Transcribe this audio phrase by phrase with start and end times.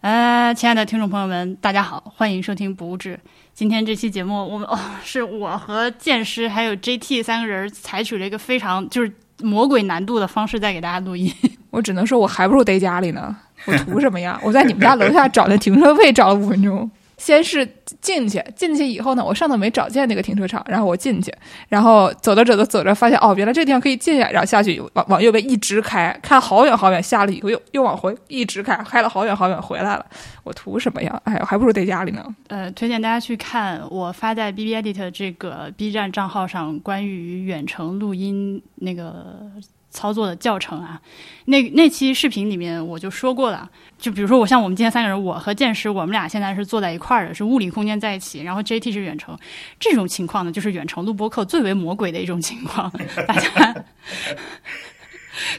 [0.00, 3.18] 呃，亲爱的听众朋友们，大家好，欢迎收听不物质。
[3.52, 11.32] 今天这期节目，我们哦，是我和剑师还有 JT 三个人采取了一个非常就是魔鬼难度的方式在给大家录音。
[11.70, 13.36] 我只能说，我还不如待家里呢。
[13.64, 14.40] 我图什么呀？
[14.44, 16.88] 我在你们家楼下找那停车位找了五分钟。
[17.18, 17.68] 先是
[18.00, 21.30] 进去，进去以后呢，我上头没找见那个停车场，然后我进去，
[21.68, 30.06] 然后走着走着走着，发现哦，原来这地方可以进呀，然后下去往往右边一直开，开好远好远，下了以后又又往回一直开，开了好远好远回来了。
[30.44, 31.20] 我图什么呀？
[31.24, 32.24] 哎，我还不如在家里呢。
[32.46, 39.50] 呃，推荐大家去看我发在 B B Edit 这个 B 站账号上关于远程录音那个。
[39.90, 41.00] 操作的教程啊，
[41.46, 49.36] 那那期视频里面我就说过了，就比如说我像我们今天三个人，我和剑师，我们俩现在是坐在一块儿的，是物理空间在一起，然后 JT 是远程，
[49.80, 52.92] 这种情况呢，就是远程录播课最为魔鬼的一种情况，
[53.26, 53.74] 大家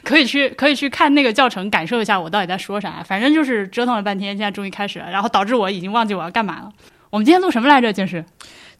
[0.04, 3.02] 可以去可以去看那个教程，感受一下我到底在说啥。
[3.02, 6.70] 反正就是折腾了半天，现在终于开始了，然后导致我已经忘记我要干嘛了。
[7.08, 8.24] 我们今天录什么来着，剑师？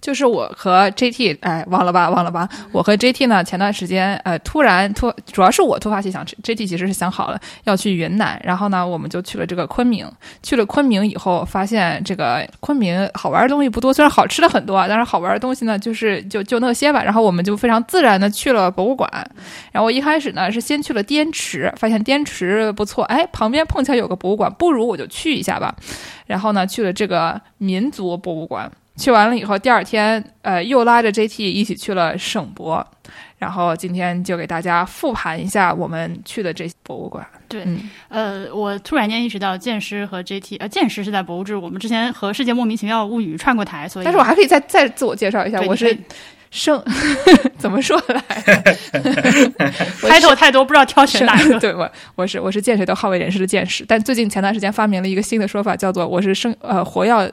[0.00, 2.48] 就是我和 JT，哎，忘了吧，忘了吧。
[2.72, 10.10] 我和 JT 呢，前段时间，呃，突然突，主要是我突发奇想，JT 其实是想好了要去云南，然后呢，我们就去了这个昆明。
[10.42, 17.02] 去了昆明以后，发现这个昆明好玩的东西不多，虽然好吃的很多啊，但是好玩的东西呢，就是就就那些吧。
[17.04, 19.10] 然后我们就非常自然的去了博物馆。
[19.70, 25.74] 然后我一开始呢是先去了滇池，发现滇池不错，哎，旁边碰巧有个博物馆，不如我就去一下吧。
[26.26, 28.70] 然后呢，去了这个民族博物馆。
[29.00, 32.86] 去完了以后，第二天，呃，又拉着 JT 一起去了省博，
[33.38, 37.26] 然后今天就给大家复盘一下我们去的这些博物馆。
[37.48, 37.66] 对，
[38.08, 45.96] 呃，我突然间意识到，剑师和 JT，呃，剑师是在博物志，我们之前和世界莫名其妙物语串过台，所以，但是我还可以再再自我介绍一下，我是
[46.50, 46.84] 生，
[47.56, 48.20] 怎么说来？
[50.06, 51.58] 开头太多，不知道挑选哪个。
[51.58, 57.26] 对，我我是我是见谁都好为人师的剑师，但最近前段时间发明了一个新的说法，叫做我是生呃活药。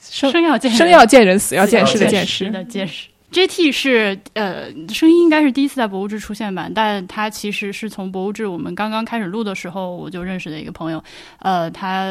[0.00, 3.08] 生要见生要见人，死要见尸的见尸的见尸。
[3.32, 11.00] J T 是呃，声音应该是第一次在博物志出现吧，但他其实是从博物志我们刚刚开始录的时候我就认识的一个朋友，
[11.38, 12.04] 呃，他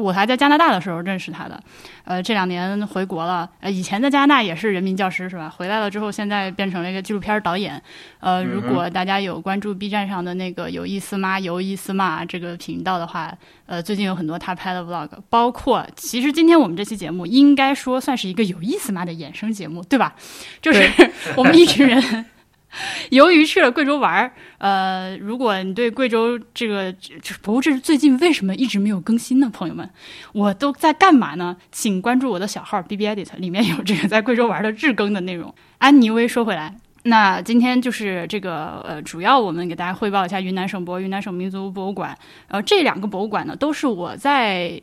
[0.00, 1.62] 我还在加拿大的时候认识他的，
[2.04, 5.48] 呃，这两年回国了，呃，以前在加拿大也是人民教师是吧？
[5.48, 7.80] 回来了之后现在变成了一个纪录片导演，
[8.18, 11.38] 呃，如果大家有关注 B 站上的那个有意思吗？
[11.38, 12.24] 有意思吗？
[12.24, 13.32] 这个频道的话，
[13.68, 20.14] 呃，最近有很多他拍的 vlog，包括其实今天我们这期节目应该说算是一个有意思嘛的衍生节目，对吧？
[20.62, 20.90] 就是
[21.36, 22.24] 我们一群人，
[23.10, 26.94] 由于去了贵州玩儿，呃，如果你对贵州这个，
[27.42, 29.50] 不过这是最近为什么一直没有更新呢？
[29.52, 29.90] 朋友们，
[30.32, 31.54] 我都在干嘛呢？
[31.70, 35.54] 请关注我的小号 B B Edit，里面有这个在贵州玩的日更的内容。
[35.76, 36.74] 安妮薇说回来，
[37.08, 42.16] 那今天就是这个，呃，主要我们给大家汇报一下云南省博、云南省民族博物馆。
[42.48, 44.80] 呃，这两个博物馆呢，都是我在。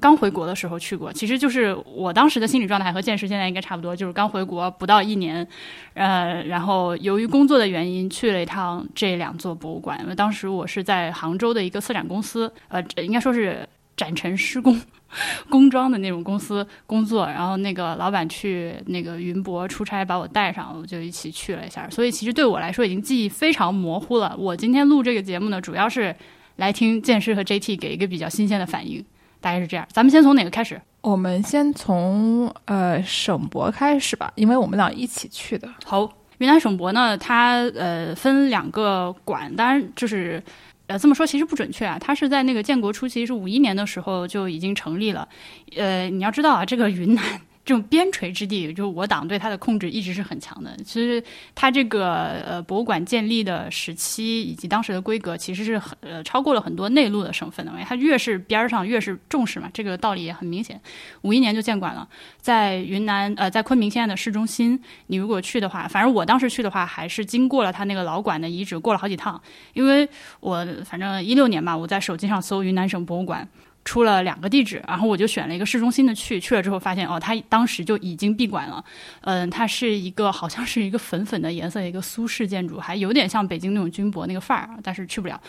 [0.00, 5.46] 刚回国的时候去过，其实就是我当时的心理状态和见识现在应该差不多，就是刚回国不到一年，
[5.92, 9.96] 呃，然后由于工作的原因去了一趟这两座博物馆。
[10.02, 13.64] 因为当时我是在杭州的一个策展公司，呃，应该说是
[13.96, 14.76] 展陈施工
[15.48, 21.88] 工装的那种公司工作，然后那个老板去那个云博出差把我带上，我就一起去了一下。
[21.90, 24.34] 所以其实对我来说已经记忆非常模糊了。
[24.38, 26.14] 我今天录这个节目呢，主要是
[26.56, 29.04] 来听剑师和 JT 给一个比较新鲜的反应。
[29.40, 30.80] 大概是这样，咱们先从哪个开始？
[31.02, 35.68] 我们先从呃省博开始吧，因为我们俩一起去的。
[35.84, 40.42] 好，云南省博呢，它呃分两个馆，当然就是
[40.86, 45.28] 呃这么说其实不准确啊，它是在那个建国初期，是五一年的时候就已经成立了。
[45.76, 47.40] 呃，你要知道啊，这个云南。
[47.64, 50.76] 这种边陲之地，就是我党对它的控制一直是很强的。
[50.84, 51.22] 其实
[51.54, 57.72] 它这个呃博物馆建立的时期以及当时的规格，其实是很呃超过了很多内陆的省份的。
[57.72, 60.78] 因为它越是边儿上越是重视嘛，这个道理也很明显。
[61.22, 62.06] 五一年就建馆了，
[62.38, 69.40] 在云南呃在昆明现在的市中心，你如果去的话，反正我当时去的话，还是经过了它那个老馆的遗址，过了好几趟。
[69.72, 70.06] 因为
[70.40, 73.48] 我反正一六年吧，我在手机上搜云南省博物馆。
[73.84, 78.82] 出了两个地址，然后我就选了一个市中心的去，去了之后发现哦，它当时就已经闭馆了。
[79.20, 85.40] 嗯，它是一个好像是一个粉粉的颜色，一个苏式建筑，还有点像北京那种军博那个范儿，但是去不了。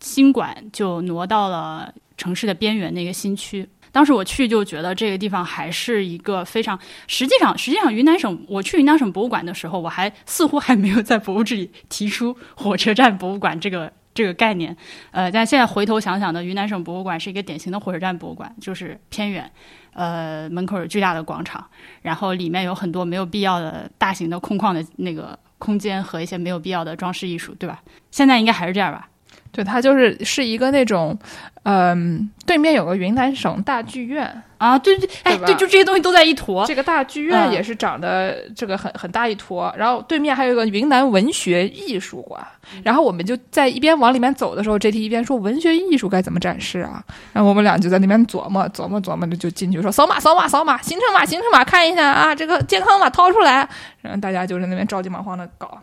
[0.00, 3.68] 新馆就挪到了城市的边缘那个新区。
[3.92, 13.92] 当时我去就觉得这个地方还是一个非常，实际上实际上云南省，我去云南省博物馆的时候，我还似乎还没有在博物志里提出火车站博物馆这个。
[14.14, 14.74] 这个概念，
[15.10, 19.50] 呃，但现在回头想想呢，云南省博物馆是一个典型的火车站博物馆，就是偏远，
[19.92, 21.66] 呃，门口有巨大的广场，
[22.02, 27.82] 然后里面有很多没有必要的大型的空旷的那个空间和一些没有必要的装饰艺术，对吧？
[28.12, 29.08] 现在应该还是这样吧？
[29.54, 31.16] 对，它就是是一个那种，
[31.62, 36.66] 嗯、对面有个云南省大剧院，啊，对对，哎，对就这些东西都在一坨。
[36.66, 42.44] 这个大剧院嗯也是长得这个很很大一坨，然后对面还有一个云南文学艺术馆，
[42.82, 47.00] 然后我们就在一边往里面走的时候，JT 一边说文学艺术该怎么展示啊，
[47.32, 53.68] 然后我们俩就在那边琢磨琢磨琢磨的就进去说扫码扫码扫码，行程码行程码看一下啊，这个健康码掏出来，
[54.02, 55.78] 然后大家就在那边着急忙慌的搞。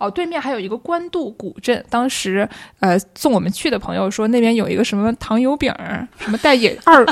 [0.00, 2.48] 哦，对面还有一个官渡古镇，当时
[2.80, 5.72] 呃送我们去的朋友说那边有一个什么糖油饼，
[6.18, 7.06] 什么戴眼 二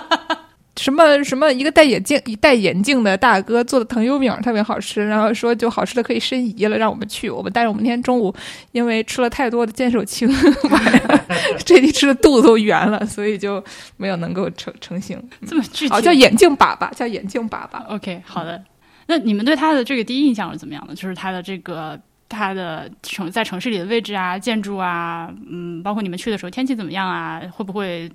[0.77, 7.29] 什么什么一个戴眼镜戴眼镜的大哥做的糖油饼特别好吃，然后说就好吃的可以申遗了，让我们去。
[7.29, 8.33] 我们但是我们那天中午
[8.71, 10.29] 因为吃了太多的剑手青，
[10.71, 11.21] 晚上
[11.67, 13.63] 这里吃的肚子都圆了，所以就
[13.97, 15.21] 没有能够成成型。
[15.49, 17.85] 这么具体哦，叫眼镜粑粑，叫眼镜粑粑。
[17.89, 18.63] OK，好的。
[19.07, 20.95] 那你们对他的这个第一印象是怎么样的？
[20.95, 27.41] 就是他的这个它的城在城市里的位置啊、建筑啊，嗯，包括你们去的时候天气怎么样啊？
[27.53, 28.11] 会不会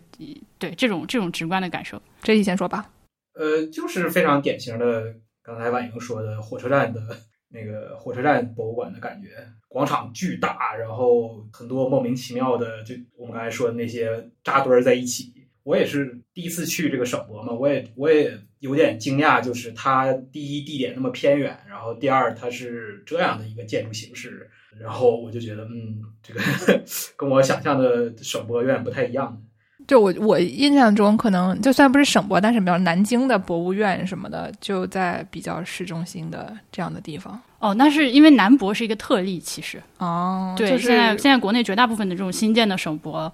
[0.59, 2.01] 对这种这种直观的感受？
[2.21, 2.89] 这一先说吧。
[3.33, 7.01] 呃，就是非常典型的刚才婉莹说的火车站的
[7.49, 9.29] 那个火车站博物馆的感觉，
[9.67, 15.33] 广场巨大，然后很多莫名其妙的，就我们刚才说的那些扎堆儿在一起。
[15.63, 24.49] 我也是第一次去这个省博嘛，我也我也有点惊讶，就是它第一地点那么偏远，然后第二它是这样的一个建筑形式，
[24.79, 26.39] 然后我就觉得，嗯，这个
[27.17, 29.37] 跟我想象的省博有点不太一样。
[29.85, 37.37] 就我我印象中，可能就算不是省博，但是比较南京的博物院什么的，就在比较市中心的这样的地方。
[37.59, 43.33] 哦，那是因为南博是一个特例，其实哦对，就是现在现在国内绝大部分的这种新建的省博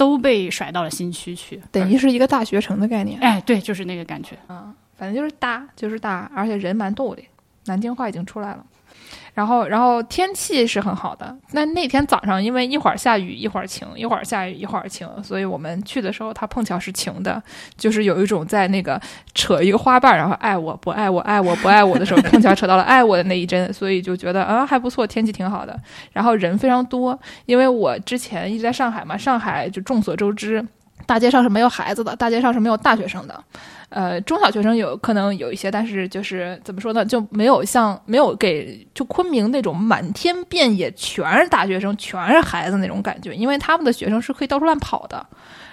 [0.00, 1.60] 都被甩到了新区去。
[1.70, 3.20] 等于是一个大学城的概念。
[3.20, 4.34] 哎，对，就是那个感觉。
[4.46, 7.22] 啊，反正就是大，就是大，而且人蛮多的。
[7.66, 8.64] 南京话已经出来了，
[9.34, 11.36] 然后然后天气是很好的。
[11.52, 17.42] 那那天早上因为一会儿下雨一会儿晴，一会儿下雨一会儿晴，所以我们去的时候它碰巧是晴的，
[17.76, 19.00] 就是有一种在那个
[19.34, 25.78] 扯一个花瓣，然后爱我不爱我爱我不爱我的时候，碰巧扯到了爱我的那一针，所以就觉得啊还不错，天气挺好的，
[26.12, 30.66] 然后人非常多，因为我之前一直在上海嘛，上海就众所周知。
[31.06, 33.42] 大街上是没有孩子的，大街上是没有大学生的，
[33.90, 45.26] 呃，中小学生有可能有一些，但是就是怎么说呢，就没有像没有给就昆明那种满天遍野全是大学生、全是孩子那种感觉，因为他们的学生是可以到处乱跑的。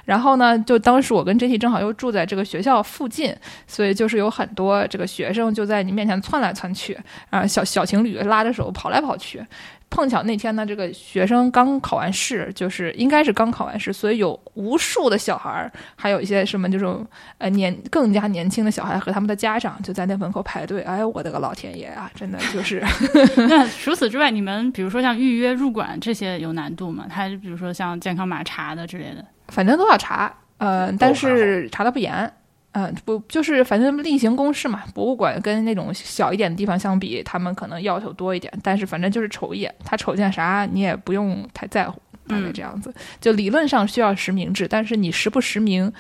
[0.03, 3.35] 然后呢，就当时我跟 JT 正好又住在这个学校附近，
[3.67, 6.97] 所以就是有很多这个学生就在你面前窜来窜去，
[7.29, 9.45] 啊，小小情侣拉着手跑来跑去。
[9.89, 17.05] 碰巧那天呢，这个学生刚考完试，就是应该是刚考完试，所以有无数的小孩儿，还有一些什么这种
[17.37, 20.81] 呃年更加年轻的小孩和他们的家长就在那门口排队。
[20.81, 22.83] 哎，我的个老天爷啊，真的就是
[23.47, 27.05] 那除此之外，你们比如说像预约入馆这些有难度吗？
[27.09, 29.25] 它比如说像健康码查的之类的。
[29.47, 32.31] 反正都要查，呃，但是查的不严。
[32.73, 34.83] 嗯，不，就是反正例行公事嘛。
[34.93, 42.93] 博物馆跟那种小一点的地方相比，他们可能要求多一点，但是反正就是瞅一眼，他瞅见啥你也不用太在乎，大概这样子。
[43.19, 45.91] 就理论上需要实名制，但是你实不实名，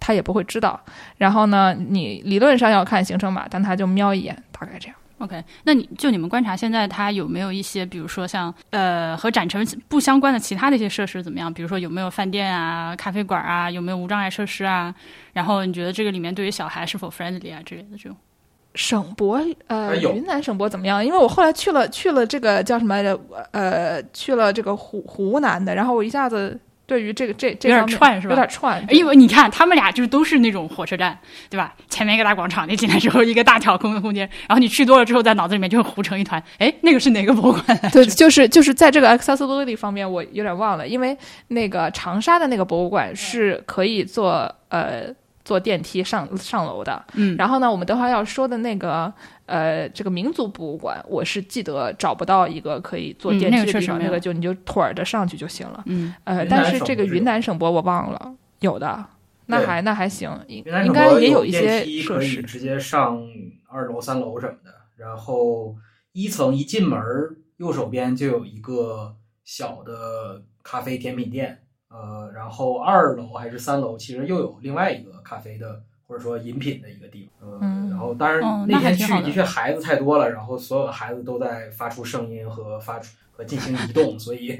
[0.00, 0.80] 他也不会知道。
[1.18, 4.96] 然后呢，你理论上要看行程码，但他就瞄一眼，大概这样。
[5.24, 11.52] OK，那你就你们观察现在它有没有一些，比如说像呃和展陈不相关的其他的一些设施怎么样？
[11.52, 14.94] 比如说有没有饭店啊、咖啡馆啊，有没有无障碍设施啊？
[15.32, 18.16] 然后你觉得这个里面对于小孩是否 friendly 啊之类的这种？
[18.74, 21.04] 省博，呃，云南省博怎么样？
[21.04, 23.20] 因为我后来去了去了这个叫什么来着？
[23.52, 31.74] 呃，去了这个湖湖南的，然后我一下子对于这个这这有点串是吧有点串，因为你看他们俩就是都是那种火车站，对吧？
[31.88, 36.42] 前面一个大广场，你进来之后一个大挑空的空间，然后你去多了之后，在脑子里面就会糊成一团。
[36.58, 37.80] 哎，那个是哪个博物馆？
[37.90, 41.16] 对，就是就是在这个 accessibility 方面，我有点忘了，因为
[41.48, 45.04] 那个长沙的那个博物馆是可以做呃
[45.44, 49.12] 坐电梯上上楼的，嗯然后呢，我们等会儿要说的那个
[49.46, 55.82] 呃这个民族博物馆，我是记得找不到一个可以坐嗯电梯的地方，那个确实那个就你就腿着上去就行了。
[55.86, 59.04] 嗯，呃，但是这个云南省博我忘了有的，
[59.46, 62.36] 那还那还行，应应该也有一些电梯设施。
[62.36, 63.20] 可以直接上
[63.68, 64.72] 二楼、三楼什么的。
[64.96, 65.76] 然后
[66.12, 66.98] 一层一进门，
[67.58, 77.50] 右手边就有一个小的咖啡甜品店，呃，然后二楼还是三楼，其实又有另外一个咖啡的或者说饮品的一个地方。
[77.50, 84.56] 呃，嗯然后当然哦那那天去的确孩子太多了，然后所有的孩子都在发出声音和发出和进行移动，所以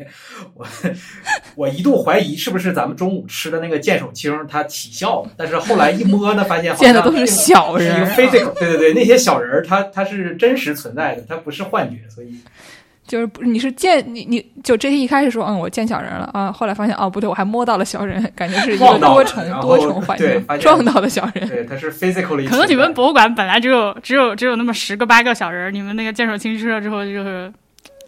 [0.54, 0.66] 我
[1.54, 12.36] 我一度怀疑是不是咱们中午吃的那个剑手青它起效了，但是后来一摸呢，发现好像见的都是小是一个人，physical，对对对，那些小人儿他他是真实存在的，他不是幻觉，所以
[13.06, 21.46] 就是不你是见你你就这些一开始说嗯我见小人了啊，后来发现哦不对，我还摸到了小人，感觉是一个多重多重环境撞到的小人。
[21.48, 27.52] 对，它是 physically 可能你们博物馆本来只有只有只有那么十个八个小人儿，你们那个剑手青吃了之后，就是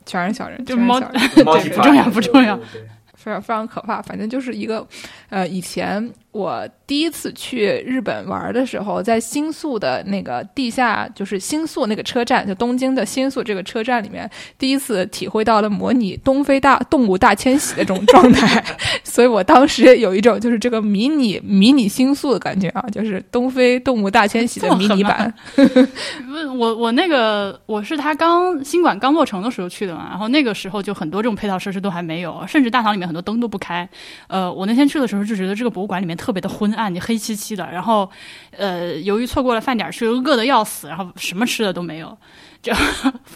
[0.07, 4.01] 全是小人，就猫全是小人 multiply， 不重要不重要对对对非常非常可怕。
[4.01, 4.87] 反正就是一个，
[5.29, 18.63] 呃，以前我第一次去日本玩的时候，在新宿的那个地下，就是新宿那个车站，就东京的新宿这个车站里面，第一次体会到了模拟东非大动物大迁徙的这种状态。
[19.03, 25.33] 所以我当时有一种就是这个迷你迷你新宿的感觉啊，就是东非动物大迁徙的迷你版。
[25.55, 33.89] 不我我那个我是他刚新馆刚落成的时候去的嘛，然后那个时候就很多这种配套设施都还没有，甚至大堂里面很多灯都不开。
[34.29, 38.11] 呃，我那天去的时候就觉得这个博物馆里面特特别的昏暗，你黑漆漆的，然后
[38.51, 42.19] 呃，由于错过了饭点儿，去饿的要死，然后什么吃的都没有。
[42.61, 42.75] 就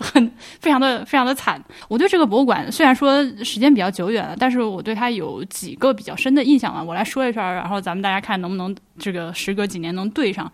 [0.01, 1.63] 很非常的非常的惨。
[1.87, 10.51] 我对这个博物馆虽然说时间比较久远了，但是我对它有几个比较深的印象啊，我来说一下，然后咱们大家看能不能这个时隔几年能对上。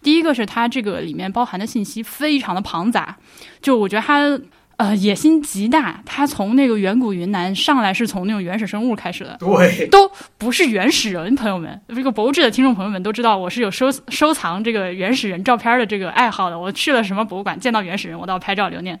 [0.00, 3.16] 第一个是它这个里面包含的信息非常的庞杂，
[3.60, 4.40] 就我觉得它。
[4.80, 16.58] 呃，野心极大，他从那个远古云南上来是从那种原始生物开始的，对，都不是原始人，朋友们，这个博物志的听众朋友们都知道，我是有收收藏这个原始人照片的这个爱好的。
[16.58, 18.98] 我去了什么博物馆，见到原始人，我都要拍照留念。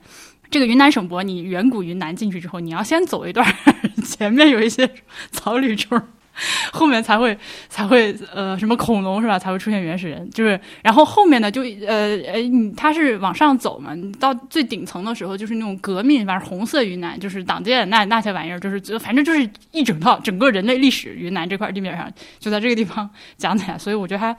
[0.50, 3.46] 这个云南省博，你远古云南进去之后，你要先走一段，
[4.04, 4.86] 前面有一些
[5.32, 5.98] 草履虫。
[6.72, 7.36] 后面才会
[7.68, 9.38] 才会呃什么恐龙是吧？
[9.38, 24.36] 才会出现原始人，就是然后后面呢就呃呃你它是往上走嘛，你到最顶层的时候就是那种革命，反正红色云南就是党建那那些玩意儿，就是反正就是一整套整个人类历史云南这块地面上就在这个地方 讲起来，所以我觉得它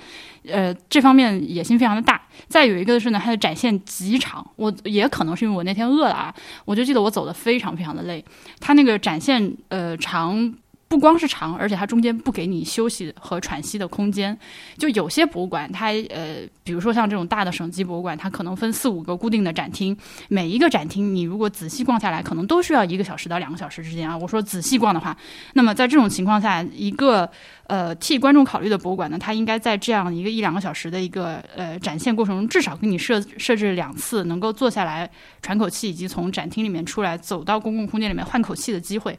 [0.48, 2.22] 呃这方面野心非常的大。
[2.48, 6.34] 再有一个是呢，它的展现极长，我也可能是因为我那天饿了啊，
[6.66, 8.24] 我就记得我走的非常非常的累，
[8.60, 10.54] 它那个展现呃长。
[10.92, 14.38] 不光是长，而且它中间不给你休息和喘息的空间。
[14.78, 19.96] 就有些博物馆，它呃，比如说像这种大的省级博物馆，它可能分四五个固定的展厅，
[20.28, 24.18] 每一个展厅你如果仔细逛下来，可能都需要一个小时到两个小时之间啊。
[24.18, 25.16] 我说仔细逛的话，
[25.54, 27.32] 那么在这种情况下，一个
[27.72, 35.10] 呃替观众考虑的博物馆呢，它应该在这样一个一两个小时的一个呃展现过程中，至少给你设设置两次能够坐下来
[35.42, 39.18] 喘口气，以及从展厅里面出来走到公共空间里面换口气的机会。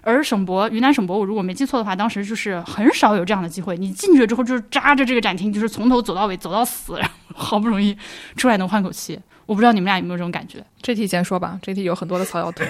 [0.00, 3.76] 而省博云南省博，我如果没记错的话，当时就是很少有这样的机会。
[3.76, 7.94] 你进去之后就是扎着这个展厅，就是从头走到尾，走到死，然后好不容易
[8.34, 9.20] 出来能换口气。
[9.44, 10.64] 我不知道你们俩有没有这种感觉？
[10.80, 12.64] 这题先说吧，这题有很多的草药图。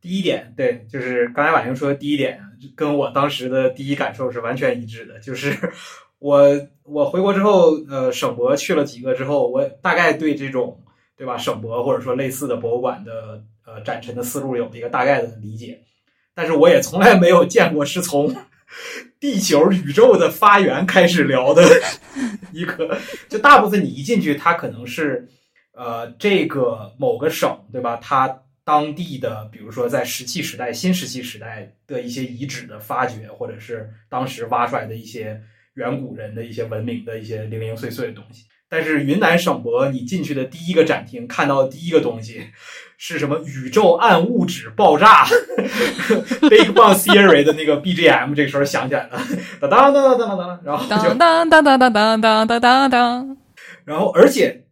[0.00, 2.40] 第一点，对，就是刚才婉莹说的第一点，
[2.74, 5.18] 跟我当时的第一感受是完全一致的。
[5.20, 5.56] 就是
[6.18, 6.48] 我
[6.82, 10.80] 我回国之后，呃，省博去了几个之后，我大概对这种
[11.16, 13.42] 对吧省博或者说类似的博物馆的。
[13.70, 15.78] 呃，展陈的思路有了一个大概的理解，
[16.34, 18.34] 但是我也从来没有见过是从
[19.20, 21.62] 地球宇宙的发源开始聊的
[22.50, 22.96] 一个。
[23.28, 25.28] 就大部分你一进去，它可能是
[25.74, 27.98] 呃这个某个省对吧？
[28.00, 35.40] 它当地的，比如说在石器时代、新石器时代的一些遗址的发掘，或者是当时挖出来的一些
[35.72, 38.44] 远古人的一些文明的一些零零碎碎的东西。
[38.68, 42.46] 但是云南省博，你进去的第一个展厅看到的第一个东西
[42.98, 43.38] 是什么？
[43.46, 45.24] 宇宙暗物质爆炸，
[46.50, 49.18] Big Bang Theory 的那个 BGM，这个时候响起来了，
[49.62, 53.36] 当当当当当当，然后就当当当当当当当当当，
[53.86, 54.64] 然后而且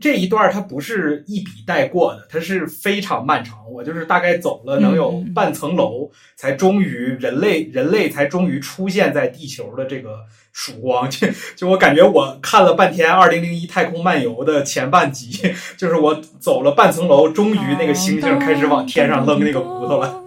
[0.00, 3.58] 这一段它不是一笔带过的，它是非常漫长。
[3.70, 10.20] 我就是大概走了能有半层楼，才终于人类人类才终于出现在地球的这个。
[10.50, 15.30] 曙光， 就就我感觉我看了半天《二零零一太空漫游》的前半集，
[15.76, 20.20] 就是我走了半层楼，终于那个星星开始往天上扔那个骨头了。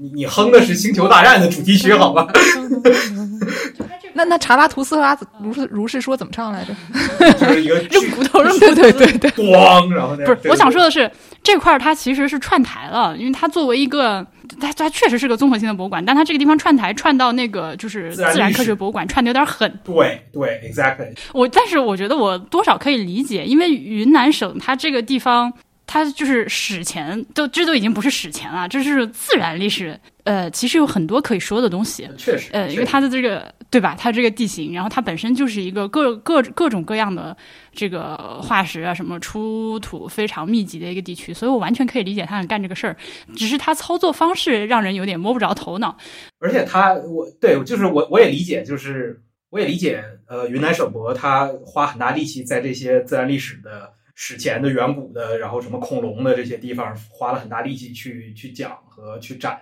[0.00, 2.28] 你你哼的是《星球大战》的主题曲，好吧？
[4.16, 6.74] 那那查拉图斯拉如是如是说怎么唱来着？
[7.38, 11.10] 就是一个 扔骨头，扔对对对对，咣，然后那不是我想说的是
[11.42, 14.26] 这块它其实是串台了，因为它作为一个
[14.60, 19.72] 它它确实是个综合性的博物馆，但它这个地方串台串到那个就是自然科学博物馆串的有点狠。
[19.84, 21.14] 对对，exactly。
[21.32, 25.52] 我但是我觉得我多少可以理解，因为云南省它这个地方。
[25.88, 29.96] 它就是史前，都这都已经不是史前了，这是自然历史。
[30.26, 32.08] 呃，其实有很多可以说的东西。
[32.18, 33.94] 确实，呃，因为它的这个，对吧？
[33.96, 37.34] 它这个地形，然后它本身就是一个各各各种各样的
[37.72, 42.96] 这个化石啊，什么出土非常密集的一个地区，所以我完全可以理解他想干这个事儿。
[43.36, 45.96] 只是他操作方式让人有点摸不着头脑。
[46.40, 53.94] 而且他，我对，就是我我也理解，就是我也理解，呃，云南省博他花很大力气在这些自然历史的。
[54.18, 59.60] 史前的、远古的，然后什么恐龙的这些地方，花了很大力气去去讲和去展。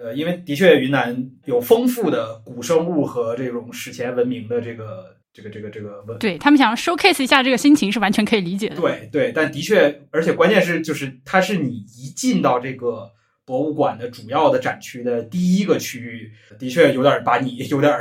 [0.00, 6.18] 呃，因为的确云南有丰富的古生物和这种史前文明的这个这个这个这个文。
[6.18, 8.76] 对他们想 showcase 一下这个心情是完全可以理解的。
[8.76, 13.10] 对对，但的确，而且关键是就是它是你一进到这个
[13.44, 17.92] 博物馆的主要的展区的第一个区域，的确有点把你 有点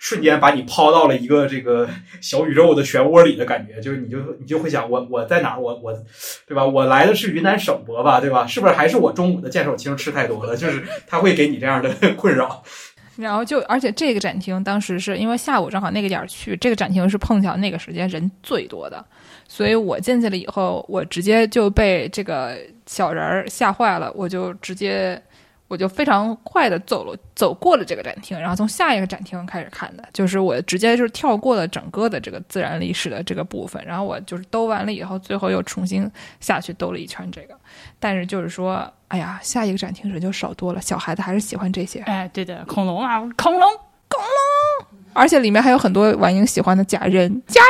[0.00, 1.88] 瞬间把你抛到了一个这个
[2.20, 5.92] 小宇宙的漩涡里的感觉，就是你就你就会想我我在哪我我
[6.46, 6.64] 对吧？
[6.64, 8.46] 我来的是云南省博吧，对吧？
[8.46, 10.56] 是不是还是我中午的剑手青吃太多了？
[10.56, 12.62] 就是他会给你这样的困扰。
[13.16, 19.04] 然后就而且这个展厅当时是因为下午正好那个点儿去，这个展厅是碰巧那个时间人最多的，
[19.48, 25.20] 所以我进去了以后，我直接就被这个小人儿吓坏了，我就直接。
[25.68, 36.10] 我就非常快的走了，走过了这个展厅，然后从下一个展厅开始看的，就是我直接就是跳过了整个的这个自然历史的这个部分，然后我就是兜完了以后，最后又重新
[36.40, 37.54] 下去兜了一圈这个。
[38.00, 42.00] 但是就是说，哎呀，下一个展厅人就少多了，小孩子还是喜欢这些。
[42.00, 43.60] 哎，对的，恐龙啊，恐龙，
[44.08, 47.60] 恐龙，而且里面还有很多婉莹喜欢的假人，假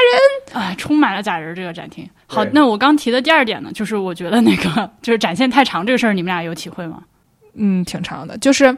[0.53, 2.09] 人啊，充满了假人这个展厅。
[2.29, 7.03] 好，那我刚提的第二点呢，就是我觉得那个就是展现太长这个事儿，你们俩有体会吗？
[7.59, 8.77] 嗯，挺长的，就是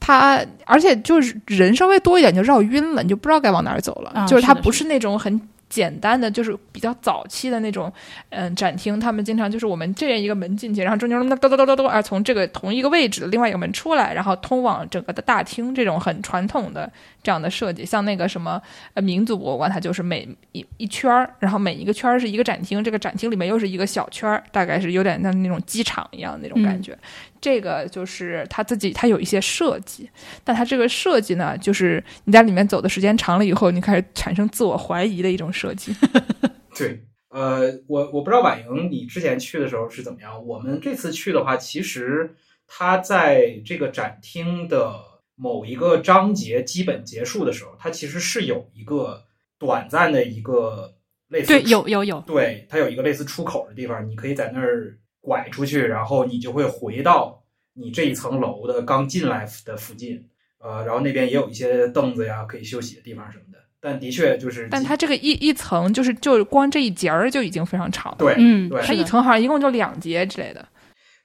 [0.00, 4.26] 它，而且就是人稍微多一点就绕晕了，你就不知道该往哪儿走了。
[4.26, 7.90] 就是它不是那种很简单的，就是比较早期的那种，
[8.30, 9.00] 嗯，展厅。
[9.00, 16.90] 他们经常就是我们这样一个门进去，然后中间那咚咚咚咚咚，啊，从这个同一个位置的另外一个门出来，然后通往整个的大厅，这种很传统的
[17.22, 17.84] 这样的设计。
[17.84, 18.60] 像那个什么
[18.94, 26.96] 呃民族博物馆，它就是每一一圈儿，然后每一个圈儿是一个展厅，这个展厅里面又是一个小圈儿，大概是有点像那种机场一样那种感觉。
[27.40, 30.08] 这个就是它自己，它有一些设计，
[30.44, 35.92] 但它这个设计呢，就是你在里面走的时间长了以后，你开始产生自我怀疑的一种设计。
[36.78, 42.36] 对，呃，我我不知道婉莹你之前去的时候是怎么样，我们这次去的话，其实
[42.68, 44.94] 它在这个展厅的
[45.34, 49.22] 某一个章节基本结束的时候，它其实是有一个
[49.58, 50.94] 短暂的一个
[51.28, 54.98] 类似，对，有有有，对，它有一个类似出口的地方，你可以在那儿。
[55.24, 60.20] 拐出去，然后你就会回到你这一层楼的刚进来的附近，
[60.58, 63.58] 呃，然后那边也有一些凳子呀，可以休息的地方什么的。
[63.80, 68.18] 但的确就是，但它这个一一层就是就光这一节儿就已经非常长了。
[68.18, 70.68] 对，嗯，对，它一层好像一共就两节之类的。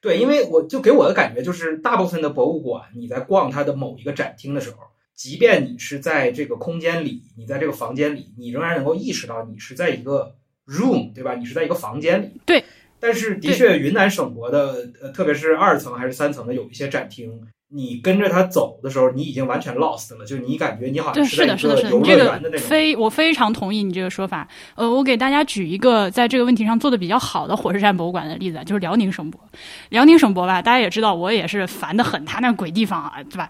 [0.08, 4.78] 对，因为我就给我的感觉就是，大部分的博物馆，你在逛它的某一个展厅的时候，
[5.13, 10.34] 即便你是在这个空间里，你在这个房间里，你仍然能够意识到你是在一个
[10.65, 11.36] room，对吧？
[11.36, 12.39] 你是在一个房间里。
[12.46, 12.63] 对。
[13.02, 17.41] 但是，的确，云南省博的，呃，特别是二层还是三层的，有一些展厅。
[17.69, 22.65] 你跟着他走的时候，你已经完全 lost 了，就你感觉你好像是在是的，游乐园的那种。
[22.65, 24.47] 非我非常同意你这个说法。
[24.75, 29.41] 呃，我给大家举一个在这个问题上做的比较好的火车站博物馆的例子，就是辽宁省博。
[29.89, 33.49] 辽宁省博吧，大家也知道，我也是烦的很，他那鬼地方啊，对吧？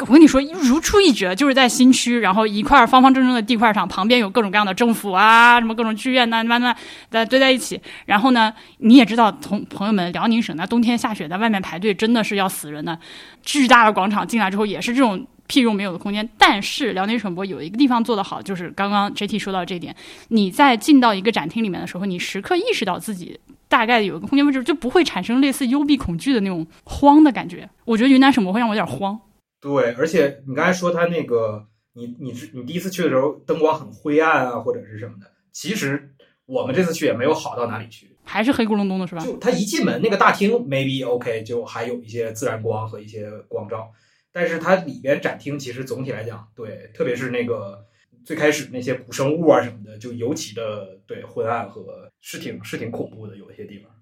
[0.00, 6.76] 我跟你说，如出一辙，就是在新区，然后一块方方正正的地块上，旁边有各种各样的政府啊，什么各种剧院呐，慢慢
[7.12, 7.80] 的堆在一起。
[8.06, 12.98] 然后呢，你也知道，同朋友们，辽宁省那冬天下雪，在外面排队真的是要死人的。
[13.44, 19.94] 巨大的广场进来之后也是这种屁用没有的空间，但是辽宁省博有一个地方做得好，就是刚刚 JT 说到这点，
[20.28, 27.68] 你在进到一个展厅里面的时候，你时刻意识到自己大概有一个空间位置，就不会产生类似幽闭恐惧的那种慌的感觉。
[27.84, 29.20] 我觉得云南省博会让我有点慌。
[29.60, 36.14] 对，而且你刚才说他那个，你你你第一次去的时候灯光很灰暗啊，或者是什么的，其实
[36.46, 38.13] 我们这次去也没有好到哪里去。
[38.24, 39.24] 还是黑咕隆咚的是吧？
[39.24, 43.92] 就他一进门那个大厅，maybe OK，就还有一些自然光和一些光照，
[44.32, 47.84] 但是它里边展厅其实总体来讲，对，特别是那个
[48.24, 53.93] 最开始那些古生物啊什么的，就尤其的对昏暗和是挺是挺恐怖的，有一些地方。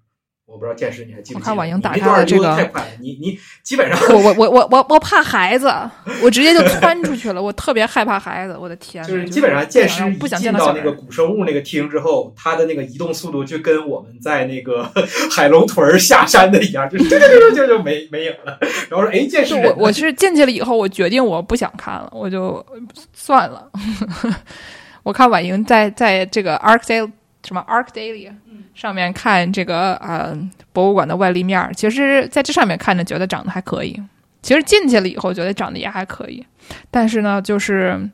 [0.45, 1.39] 我不知道见识你还记不记得？
[1.39, 2.87] 我看婉莹打开了这个，太快了。
[2.99, 5.71] 你你基本上，我我我我我我怕孩子，
[6.21, 7.41] 我直接就窜出去了。
[7.41, 9.03] 我特别害怕孩子，我的天！
[9.05, 14.87] 就是基本上见识不想进到那个古生物那个厅之后，它的那个移动速度就跟我们在那个
[15.31, 18.59] 海龙屯下山的一样，就就就就就没没影了。
[18.89, 22.63] 然后说，哎，见识我我是进去了以后，我决定我不想看了，我就
[23.13, 23.71] 算了。
[25.03, 27.09] 我看婉莹在在这个 Arc Day
[27.45, 28.29] 什么 Arc Daily。
[28.73, 30.37] 上面看这个呃
[30.71, 34.01] 博物馆的外立面，其实在这上面看着觉得长得还可以。
[34.41, 36.45] 其实进去了以后觉得长得也还可以，
[36.91, 38.09] 但是呢，就是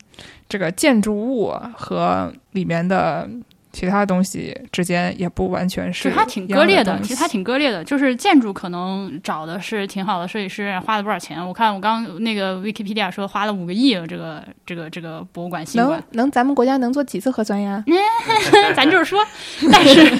[0.47, 3.27] 这个建筑物和里面的
[3.71, 6.99] 其他东西之间也不完全是其实它挺割裂的。
[7.01, 11.45] 其实它挺割裂的，就是建筑可能找的是挺好的设计师，花了不少钱？
[11.45, 17.83] 我看我刚那个 Wikipedia 说花了五个亿，这个这个这个博物馆新能馆，能咱们国家能做几次核酸呀？
[18.75, 19.23] 咱就是说，
[19.71, 20.11] 但是，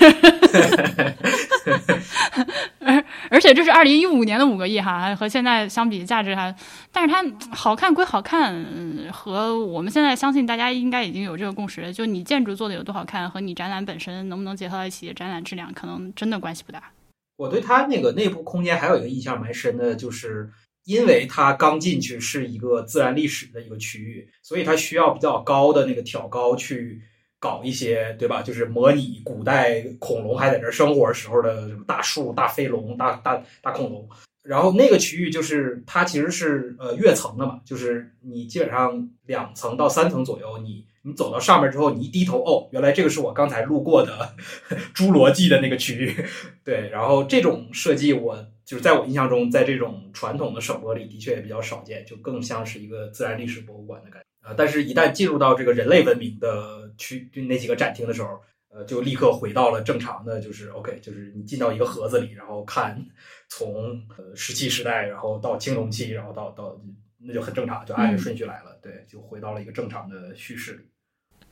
[2.79, 6.55] 而 而且这是二零一五年的五个亿哈，和现在相比价值还，
[6.91, 8.65] 但是它好看归好看，
[9.11, 16.91] 和我们现在相信大家应该已经有这个共识，就你建筑做的有多好看和你展览本身能不能结合到一起，展览质量可能真的关系不大。
[17.35, 20.49] 我对它那个内部空间还有一个印象蛮深的，就是
[20.85, 27.01] 因为它刚进去是一个自然历史的一个区域，所以它需要比较高的那个挑高去
[27.39, 28.41] 搞一些，对吧？
[28.41, 34.07] 就是模拟古代恐龙还在这儿生活时候的什么大树、大飞龙、大大大恐龙。
[34.41, 44.33] 然后那个区域就是它其实是呃跃层的嘛，就是你基本上两层到三层左右，你你走到上面之后，你一低头， 哦，原来这个是我刚才路过的
[44.95, 46.25] 侏罗纪的那个区域。
[46.63, 54.28] 对，然后这种设计我就是在我印象中，在这种传统的省博里的确也比较少见，就更像是一个自然历史博物馆的感觉。
[54.49, 58.29] 呃，但是，一旦进入到这个人类文明的区就那几个展厅的时候，
[58.69, 62.99] 呃，就立刻回到了正常的，就是 OK，就是你进到一个盒子里，然后看
[63.47, 66.75] 从呃石器时代，然后到青铜器，然后到到
[67.19, 70.79] 那就很正常，就按着顺序来了，对，就回到了一个正常的叙事里。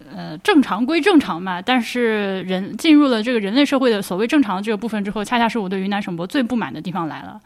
[0.09, 7.41] 呃，正常归正常嘛，但是人进入了这个人类社会的所谓正常的这个部分之后，恰恰是我对云南省博最不满的地方来了。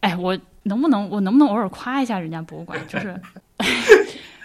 [0.00, 2.78] 哎，我能不能我能不能偶尔夸一下人家博物馆？
[2.86, 3.18] 就是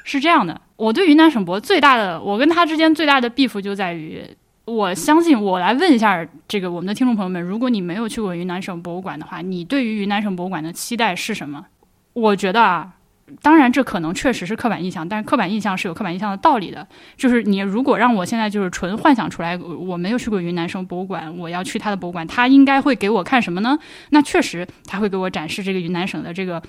[0.03, 4.23] 是这样的，我对云南省博最大的，我跟他之间最大的 beef 就在于，
[4.65, 11.65] 我相信我来问一下这个我们的听众朋友们，如果你没有去过云南省博物馆的话，你对于云南省博物馆的期待是什么？
[12.13, 12.93] 我觉得啊。
[13.41, 16.85] 当然，这可能确实是刻板印象，但是刻板印象是有刻板印象的道理的。
[17.15, 23.79] 就是你如果让我现在就是纯幻想出来，我没有去过云南省博物馆，我要去他的博物馆，他应该会给我看什么呢？
[24.09, 26.61] 那确实他会给我展示这个云南省的这个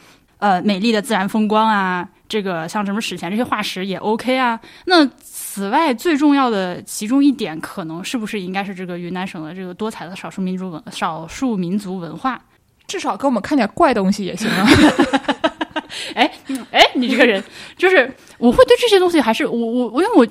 [0.45, 4.61] 呃美丽的自然风光啊，这个像什么史前这些化石也 OK 啊。
[4.85, 12.39] 那此外最重要的其中一点，可能是不是应该是这个云南省的这个多彩的少数民族文少数民族文化？
[12.87, 14.69] 至少给我们看点怪东西也行啊。
[16.15, 16.31] 哎，
[16.73, 17.43] 哎，你这个人
[17.79, 20.27] 就是我会对这些东西还是我我我因为我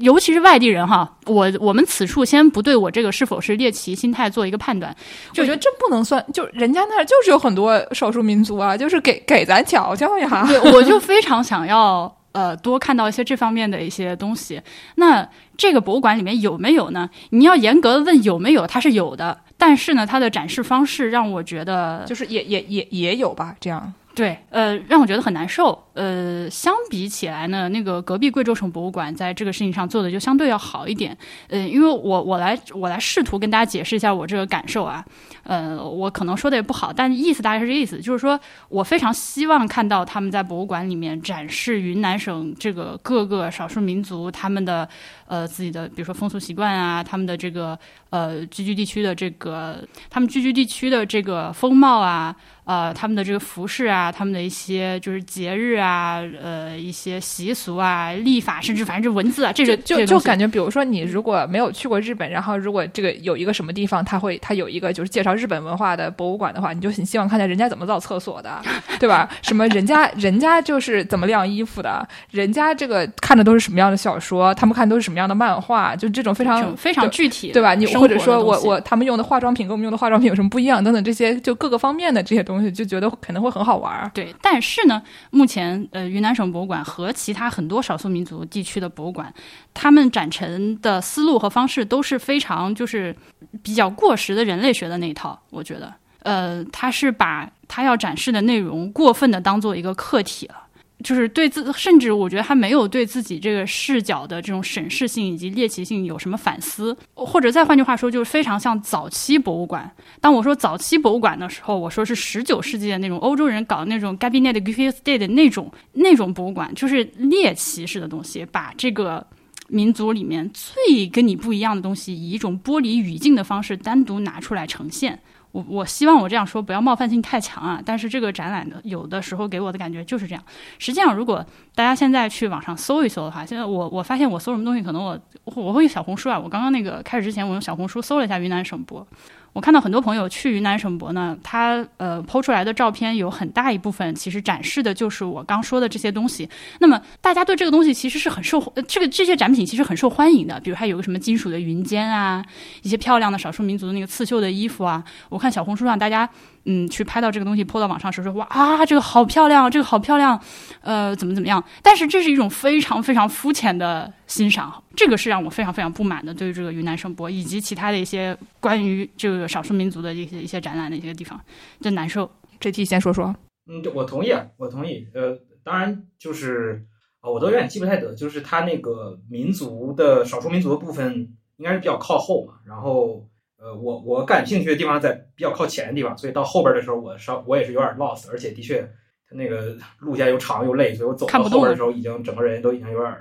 [0.00, 4.94] 尤其是外地人哈，我我们此处先不对我这个是否是猎奇心态做一个判断，
[5.36, 10.44] 我觉得这不能算，就人家那儿就是有很多少数民族啊，就是给给咱瞧瞧呀。
[10.48, 14.60] 对，我就非常想要呃多看到一些这方面的一些东西。
[14.94, 17.10] 那这个博物馆里面有没有呢？
[17.28, 23.92] 你要严格的问有没有，它是有的，但是呢，它的展示方式让我觉得就是也也也也有吧，这样。
[24.20, 25.82] 对，呃，让我觉得很难受。
[25.94, 31.16] 呃，相比起来呢，那个隔壁贵州省博物馆在这个事情上做的就相对要好一点。
[31.48, 35.02] 呃，因为我我来我来试图跟大家解释一下我这个感受啊。
[35.44, 44.86] 呃，我可能说的也不好，但意思大概是这意思，就是说我非常希望看到他们在博物馆里面展示云南省这个各个少数民族他们的
[45.28, 47.76] 呃自己的，比如说风俗习惯啊，他们的这个
[48.10, 52.36] 呃聚居地区的这个他们聚居地区的这个风貌啊，
[52.70, 65.34] 呃，他们的这个服饰啊，他们的一些就是节日啊，呃，一些习俗啊、历法，甚至反正这文字啊，这个就就感觉，比如说你如果没有去过日本，然后如果这个有一个什么地方，他会他有一个就是介绍。
[65.40, 68.60] 日本文化的博物馆的话，你就很希望看见人家怎么造厕所的，
[68.98, 69.26] 对吧？
[69.40, 77.74] 什么人家人家就是怎么晾衣服的，人家这个看的都是什么样的小说，他们看都是什么样的漫画，就这种非常非常具体，对吧？
[77.74, 84.10] 你或者说我我他们用的化妆品跟我们用的化妆品有什么不一样等等这些，就各个方面的这些东西，就觉得可能会很好玩儿。
[84.12, 89.32] 对，但是呢，目前呃，云南省博物馆和其他很多少数民族地区的博物馆，
[89.72, 93.14] 他们展陈的思路和方式都是非常就是
[93.62, 95.40] 比较过时的人类学的那一套。
[95.50, 100.56] 我觉得，呃，他是把他要展示的内容过分的当做一个客体了，
[101.02, 109.90] 就是对自，甚至我觉得他没有对自己这个视角的这种审视性以及猎奇性有什么反思，或者再换句话说，就是非常像早期博物馆。
[110.20, 119.26] 当我说早期博物馆的时候，我说是十九世纪的那种欧洲人搞的那种 Gabinet g i f t Day 的那种那种博物馆，就是猎奇式的东西，把这个。
[119.72, 125.16] 民族里面最跟你不一样的东西，以一种剥离语境的方式单独拿出来呈现。
[125.52, 130.44] 我我希望我这样说不要冒犯性太强啊，但是这个展览的有的时候给我的感觉就是这样。
[130.78, 136.38] 实际上，如果大家现在去网上搜一搜的话，现在我我发现我搜什么东西，可能我我会用小红书啊。
[136.38, 139.06] 我刚刚那个开始之前，我用小红书搜了一下云南省博，
[139.52, 146.48] 我看到很多朋友去云南省博呢，他呃抛出来的照片有很大一部分其实展示的就是我刚说的这些东西。
[146.78, 152.44] 那么大家对这个东西其实是很受呃这个这些展品其实很受欢迎的，比如还有个什么金属的云肩啊，
[152.82, 155.02] 一些漂亮的少数民族的那个刺绣的衣服啊。
[155.28, 156.28] 我看小红书上大家
[156.64, 160.40] 嗯去拍到这个东西泼到网上时说哇啊这个好漂亮，这个好漂亮，
[160.82, 161.62] 呃怎么怎么样？
[161.82, 166.34] 但是这是一种非常非常肤浅的欣赏，这个是让我非常非常不满的。
[166.34, 171.40] 对于这个云南省博以及其他的一些关于这个少数民族的一些一些展览的一些地方，
[171.80, 172.30] 真难受。
[172.58, 173.34] 这题先说说，
[173.66, 175.08] 嗯，我同意啊，我同意。
[175.14, 176.84] 呃，当然就是
[177.20, 183.26] 啊，我都有点记不太得，就是它那个民族的少数民族的部分应该是比较靠后嘛，然后
[183.60, 188.80] 呃，我我感兴趣的地方在比较靠前的地方，所以到后边的时候，我稍我也是有点 lost，而且的确
[189.28, 193.14] 它那个路线又长又累，所以我走到后边的时候，已经整个人都已经有点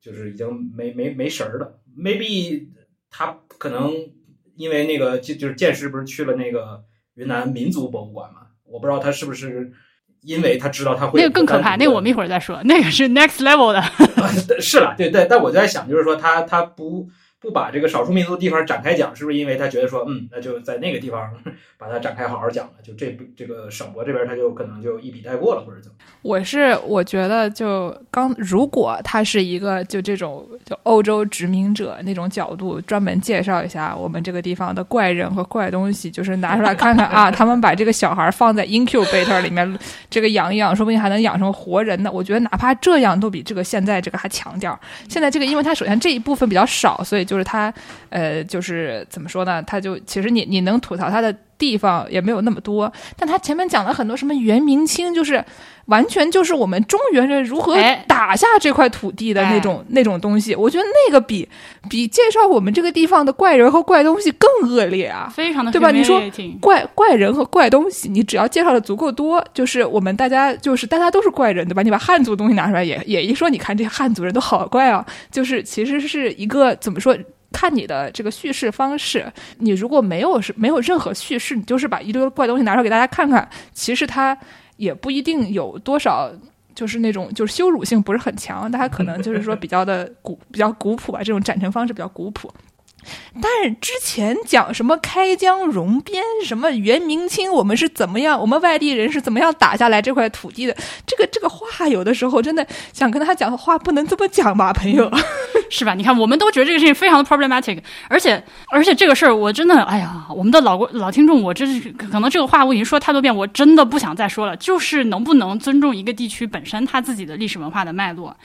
[0.00, 1.78] 就是已经没没没神儿了。
[1.96, 2.66] maybe
[3.08, 3.92] 他可能
[4.56, 6.82] 因为那个就就是剑师不是去了那个
[7.14, 9.70] 云南民族博物馆嘛，我不知道他是不是
[10.22, 13.80] 因为他知道他会那个更可怕，那个我们一会儿再说，那个是 next level 的。
[14.60, 17.08] 是了，对对，但我就在想，就是说他他不
[17.44, 21.30] 不把这个少数民族的地方展开讲，是不是因为他觉得说，嗯，那就在那个地方
[21.76, 25.96] 把它展开好好讲了，就这这个省博这边他就可能就一笔带过了，或者怎么？
[26.22, 39.78] 我是我觉得就刚如果他是一个就这种就欧洲殖民者那种角度，专门介绍一下我们这个地方的怪人和怪东西，就是拿出来看看啊，他们把这个小孩放在 incubator 里面，
[40.08, 42.10] 这个养一养，说不定还能养成活人呢。
[42.10, 44.78] 我觉得哪怕这样都比这个现在这个还强点儿。
[45.08, 47.74] 现在这个，因为它首先这一部分比较少，所以就就是他
[48.10, 49.60] 呃，就是怎么说呢？
[49.64, 55.42] 他就其实你你能吐槽他的地方也没有那么多，但他前面讲了很多什么元明清，就是
[55.86, 60.54] 完全就是我们中原人如何哎打下这块土地的那种、那种东西。
[60.54, 61.48] 我觉得那个比
[61.88, 65.32] 比介绍我们这个地方的怪人和怪东西更恶劣啊！
[65.34, 66.20] 非常的对吧你说
[66.60, 71.82] 怪怪人和怪东西，你只要介绍的足够多，就是我们大家就是大家都是怪人，对吧？
[71.82, 77.16] 你把汉族的东西拿出来也也一说，你看这些汉族人都好怪啊，就是其实是一个怎么说？
[77.54, 84.36] 看你的这个叙事方式，你如果没有是没有任何叙事，你就是把一堆怪东西拿出来给大家看看，其实它
[84.76, 86.30] 也不一定有多少。
[86.74, 92.52] 就是那种就是羞辱性不是很强，大家可能就是说比较的古比较古朴吧，这种展陈方式比较古朴。
[93.40, 100.76] 但是之前讲什么开疆容边，什么元明清，我们是怎么样，我们外地人是怎么样打下来这块土地的？
[101.06, 105.10] 这个这个话，有的时候真的想跟他讲的话，不能这么讲吧，朋友。
[105.70, 105.94] 是吧？
[105.94, 114.56] 你看，我们都觉得这个事情非常的 problematic，而且而且这个事儿，我真的，哎呀，我们的老老听众，我真是可能这个话我已经说太多遍，我真的不想再说了。
[114.56, 118.36] 就是能不能尊重一个地区本身它自己的历史文化的脉络？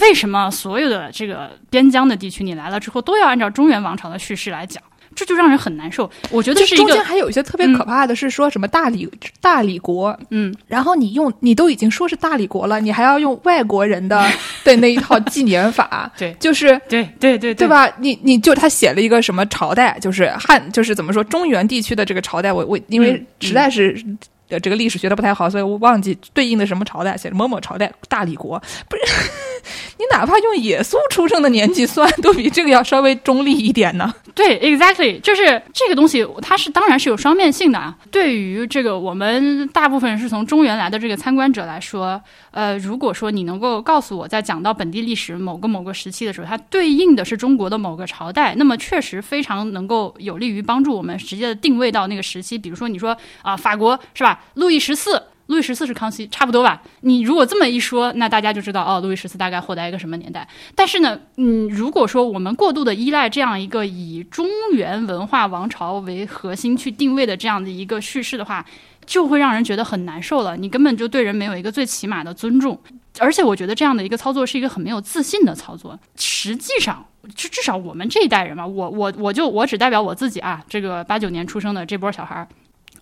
[0.00, 4.82] 为什么所有的这个边疆的地区，你来了之后都要按照中原王朝的叙事来讲？
[5.14, 6.10] 这就让人很难受。
[6.30, 9.08] 我觉得这中间是一个，还有一些特别可怕的是说什么大理、
[9.40, 14.28] 大理国，嗯，然后你用你都已经说是大理国了，你还要用外国人的
[14.62, 17.66] 对那一套纪年法， 对就是对对对对？
[17.66, 17.90] 吧？
[17.98, 24.04] 你你就他写了一个什么朝代，就是汉，就是怎么说中原地区的这个朝代，我我因为嗯实在是。
[24.48, 29.30] 呃，这个历史学的不太好，所以我忘记对应的什么朝代，写着某某朝代大理国，不是
[29.98, 34.14] 你哪怕用耶稣出生的年纪算，都比这个要稍微中立一点呢。
[34.34, 37.96] 对，exactly，就是这个东西，它是当然是有双面性的啊。
[38.10, 52.56] 对于这个我们大部分是从中原来的这个参观者来说，呃，如果说你能够告诉我在讲到本地历史某个某个时期的时候，它对应的是中国的某个朝代，那么确实非常能够有利于帮助我们直接的定位到那个时期。
[52.58, 54.35] 比如说你说啊、法国是吧？
[54.54, 55.22] 路易十四。
[55.46, 56.82] 路易十四是康熙，差不多吧？
[57.02, 60.44] 你如果这么一说，那大家就知道哦，路易十四大概活在一个什么年代。
[60.74, 68.66] 但是呢，嗯，如果说我们过度的依赖这样一个以中原文化王朝为核心去定位的这样的一个叙事的话，
[69.06, 70.56] 就会让人觉得很难受了。
[70.56, 72.76] 你根本就对人没有一个最起码的尊重，
[73.20, 75.96] 而且我觉得这样的一个操作是一个很没有自信的操作。
[76.16, 82.48] 实际上，至至少我们这一代人嘛，我我我就我只代表我自己啊，这个八九年出生的这波小孩儿，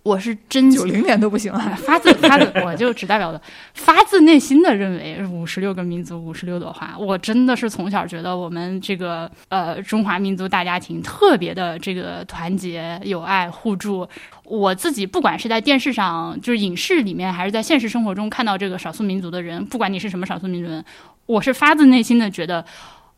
[0.04, 3.40] 我是真九零年都不行了，哎 发自发自，我就只代表的
[3.72, 6.94] 发自内心的认为，五十六个民族，五十六朵花。
[6.98, 14.06] 我真的是从小觉得我们这个呃中华民族大家庭特别的这个团结、友爱、互助。
[14.44, 20.84] 我自己不管是在电视上，就是影视里面，还是在现实生活中看到这个少数民族的人，不管你是什么少数民族人，
[21.24, 22.62] 我是发自内心的觉得。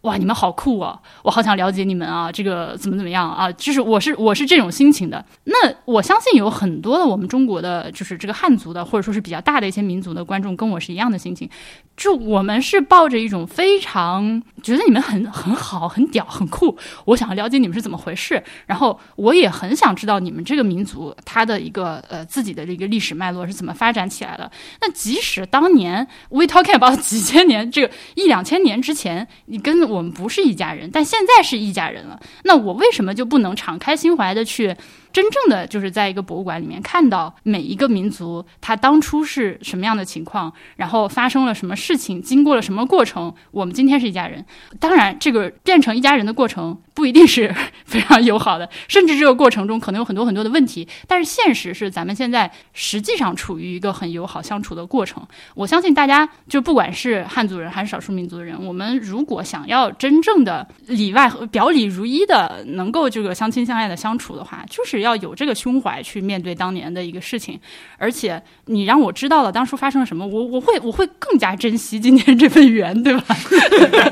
[0.03, 1.01] 哇，你们好酷啊！
[1.25, 3.51] 我好想了解你们啊，这个怎么怎么样啊？
[3.53, 5.25] 就是我是我是这种心情的。
[5.45, 11.51] 那我相信有很多的我们中国的，就是这个汉族的，或者说是比较大的一些民族的观众，跟我是一样的心情。
[11.97, 18.41] 就我们是抱着一种非常觉得你们很很好、很屌、很酷，我想了解你们是怎么回事。
[18.67, 24.49] 然后我也很想知道你们这个民族它的一个呃自己的这个历史脉络是怎么发展起来的。
[24.83, 32.21] 那即使当年 we talking about 几千年这个一两千年之前，你跟我我们不是一家人，但现在是一家人了。
[32.45, 34.77] 那我为什么就不能敞开心怀的去
[35.17, 43.35] 真正的就是在一个博物馆里面看到每一个民族它当初是什么样的情况，然后发生了什么事情，经过了什么过程？
[43.51, 44.45] 我们今天是一家人。
[44.79, 47.55] 当然，这个变成一家人的过程不一定是
[47.87, 50.87] 非常友好的，甚至这个过程中可能有很多很多的问题。
[51.07, 55.27] 但是现实是，咱们现在实际上处于一个很友好相处的过程。
[55.55, 67.59] 我相信大家，就不管是汉族人还是少数民族的人，我们如果想要真正的里外和表里如一的，能够这个相亲相爱的相处的话，就是要有这个胸怀去面对当年的一个事情。
[67.97, 73.37] 而且你让我知道了当初发生了什么，我我会我会更加珍惜今天这份缘，对吧？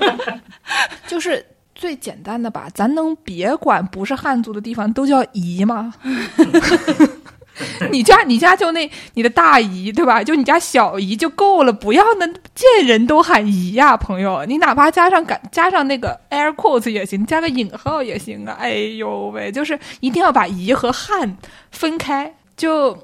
[1.07, 5.93] 就是最简单的吧，咱能别管不是汉族的地方都叫姨吗？
[7.91, 10.23] 你家你家就那你的大姨对吧？
[10.25, 14.45] 就你家小姨就够了，不要那见人都喊姨呀，朋友。
[14.47, 18.57] 你哪怕加上感加上那个 air quotes 也行，加个引号也行啊。
[18.59, 21.37] 哎呦喂，就是一定要把姨和汉
[21.71, 22.99] 分开，就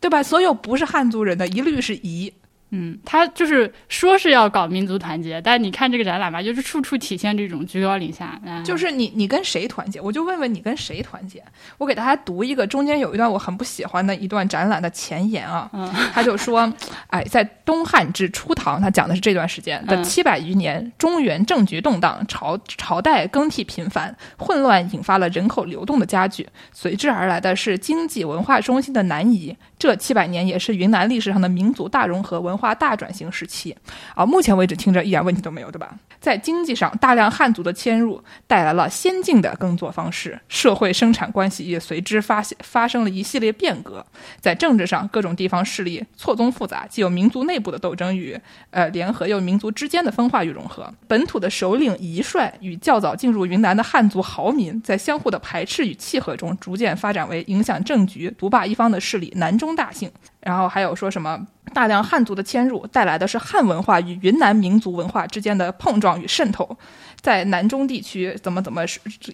[0.00, 0.22] 对吧？
[0.22, 2.32] 所有不是汉族人的一律是姨。
[2.76, 8.40] 嗯，他就是说是要搞民族团结，但你看这个展览吧，就是处处体现这种居高临下。
[8.64, 10.00] 就是你，你跟谁团结？
[10.00, 11.40] 我就问问你跟谁团结？
[11.78, 15.70] 我给大家读一个中间有一段我很不喜欢的一段展览的前言啊，
[16.12, 16.70] 他就说，
[17.10, 29.56] 哎，在东汉至初唐，他讲的是这段时间的七百余年，中原政局动荡，朝朝代更替频繁，混乱引发了人口流动的加剧，随之而来的是经济文化中心的南移。
[29.84, 33.76] 这七百年也是云南历史上的民族大融合、文化大转型时期
[34.14, 34.24] 啊！
[34.24, 35.94] 目前为止听着一点问题都没有，对吧？
[36.18, 44.02] 在经济上，大量汉族的迁入带来了先进的耕作方式，社会生产关系也随之发现发生了一系列变革。
[44.40, 50.90] 在政治上，各种地方势力错综复杂，既有民族内部的斗争与呃联合，又民族之间的分化与融合。
[51.06, 60.10] 本土的首领遗帅与较早进入云南的汉族豪民，在相互的排斥与契合中，逐渐发展为影响政局、独霸一方的势力南中大姓。
[60.40, 61.46] 然后还有说什么？
[61.72, 66.76] 大量汉族的迁入带来的是汉文化与云南民族文化之间的碰撞与渗透，
[67.24, 68.82] 在南中地区怎么怎么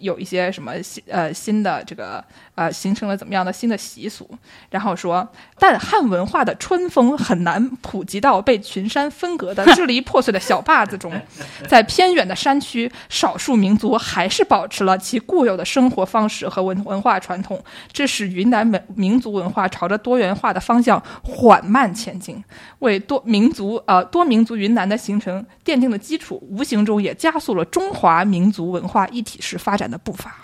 [0.01, 2.25] 有一些什么新呃新的这个
[2.55, 4.31] 呃形成了怎么样的新的习俗？
[4.71, 11.13] 然后说，但汉文化的春风很难普及到被群山分隔的支离破碎的小坝子中，
[11.67, 17.61] 在偏远的山区，少数民族还是保持了其固有的生活方式和文文化传统，
[17.93, 22.41] 这使云南民民族文化朝着多元化的方向缓慢前进。
[22.79, 30.35] 为多民族呃多民族云南的形成奠定了基础，无形中也加速了中华民族文化一体式发展的步伐。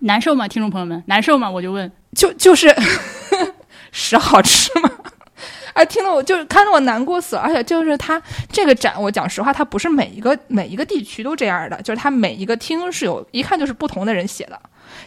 [0.00, 1.02] 难受吗，听众朋友们？
[1.06, 1.50] 难受吗？
[1.50, 2.74] 我就问，就就是
[3.90, 4.90] 屎好吃吗？
[5.72, 7.42] 哎，听得我就是看得我难过死了。
[7.42, 8.20] 而且就是他
[8.52, 14.60] 这个展，我讲实话，它不是每一个每一个地区都这样的，就是它每一个厅是有一看就是不同的人写的。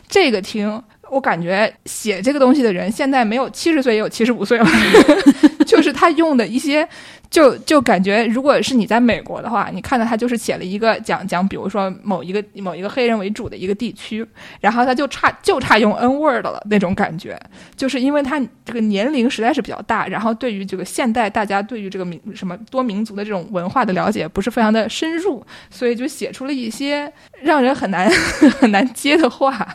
[0.09, 4.67] 这个厅，我感觉写这个东西的人现在没有七十岁，也有七十五岁了。
[5.67, 6.87] 就是他用的一些，
[7.29, 14.25] 就就感觉，如果是你在美国的话，你看到他就是写了一个讲讲，比如说某一个某一个黑人为主的一个地区，
[14.61, 17.39] 然后他就差就差用 N word 了那种感觉，
[17.75, 28.09] 就是因为他这个年龄实在是比较大，然后对于这个现代大家对于这个民什么多民族的这种文化的了解不是非常的深入，所以就写出了一些让人很难
[28.59, 29.67] 很难接的话。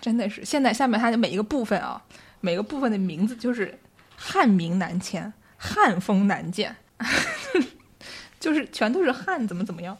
[0.00, 2.00] 真的是，现在下面它的每一个部分啊，
[2.40, 3.76] 每个部分的名字就是
[4.26, 6.74] 汉名难迁，汉风难见，
[8.40, 9.94] 就是全都是汉怎么怎么样，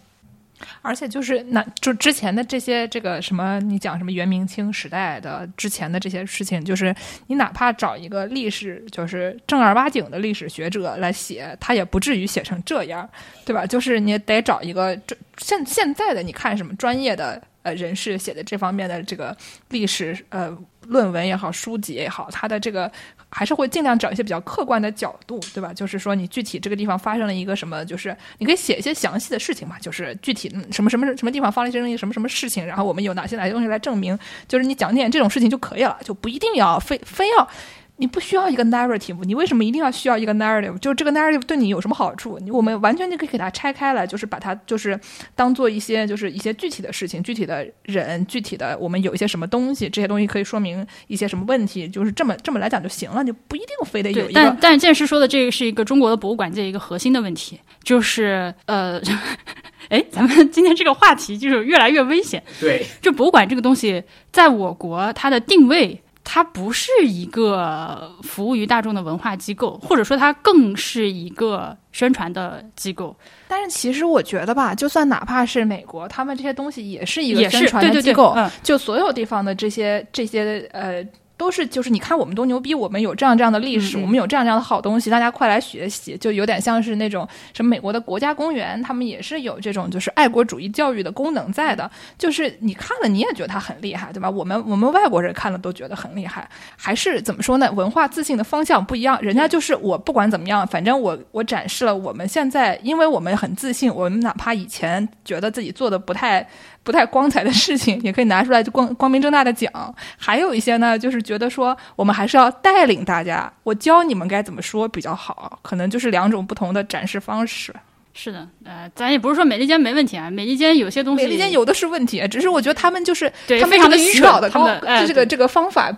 [0.81, 6.95] 而且就是那就之前的这些这个什么，你讲什么元明清时代的之前的这些事情，就是
[7.27, 13.07] 你哪怕找一个历史就是正儿八经的历史学者来写，他也不至于写成这样，
[13.45, 13.67] 对吧？
[13.67, 17.43] 就是你得找一个这现现在的你看什么专业的。
[17.65, 19.35] 呃，人士写的这方面的这个
[19.71, 20.55] 历史呃
[20.89, 22.91] 论文也好，书籍也好，它的这个
[23.29, 25.73] 还是会尽量找一些比较客观的角度，对吧？
[25.73, 37.49] 就是说，你具体这个地方发生了一个什么，就是你可以写一些详细的事情嘛，就是具体什么什么什么地方发生了一些什么什么事情，然后我们有哪些哪些东西来证明，就是你讲点这种事情就可以了，就不一定要非非要
[37.97, 40.77] 你不需要一个 narrative，你为什么一定要需要一个 narrative？
[40.79, 42.39] 就这个 narrative 对你有什么好处？
[42.41, 44.99] 你我们完全就可以给它拆开来，就是把它就是
[45.37, 54.59] 当做一些就是一些具体的事情、具体的人、具体的我们有一些什么东西，这些东西可以说明一些什么问题，就是这么这么来讲就行了，就不一定非得有对，一但个。
[54.61, 59.01] 但剑师说的这个是一个中国的博物馆界一个核心的问题，就是呃，
[59.89, 62.43] 哎，咱们今天这个话题就是越来越危险。
[62.61, 73.15] 对，就博物馆这个东西，在我国它的定位，它不是一个服务于大众的文化机构，或者说它更是一个宣传的机构，
[73.47, 81.07] 但是其实我觉得吧，就算哪怕是美国，他们这些东西也是一个宣传对对对，的机构，嗯，就所有地方的这些这些呃。
[81.37, 91.91] 都是，就是你看，我们多牛逼，我们有这样这样的历史，我们有这样这样的好东西，大家快来学习，就有点像是那种什么美国的国家公园，他们也是有这种就是爱国主义教育的功能在的。
[92.17, 94.31] 就是你看了你也觉得他很厉害，对吧？
[94.31, 97.71] 我们我们外国人看了都觉得很厉害，还是怎么说呢？
[97.73, 106.47] 文化自信的方向不一样，人家就是我不管怎么样，反正我我展示了我们现在，因为我们很自信，我们哪怕以前觉得自己做的不太。
[106.85, 109.73] 不太光彩的事情， 也可以拿出来就光光明正大的讲。
[110.17, 117.75] 还有一些呢，就是觉得说我们还是要带领大家，我教你们该怎么说比较好，可能就是两种不同的展示方式。
[118.17, 125.91] 是的，呃，咱也不是说美利坚没问题啊，美利坚有些东西，美利坚有的是问题，只是我觉得他们就是对他们非常的愚蠢他们这个这个方法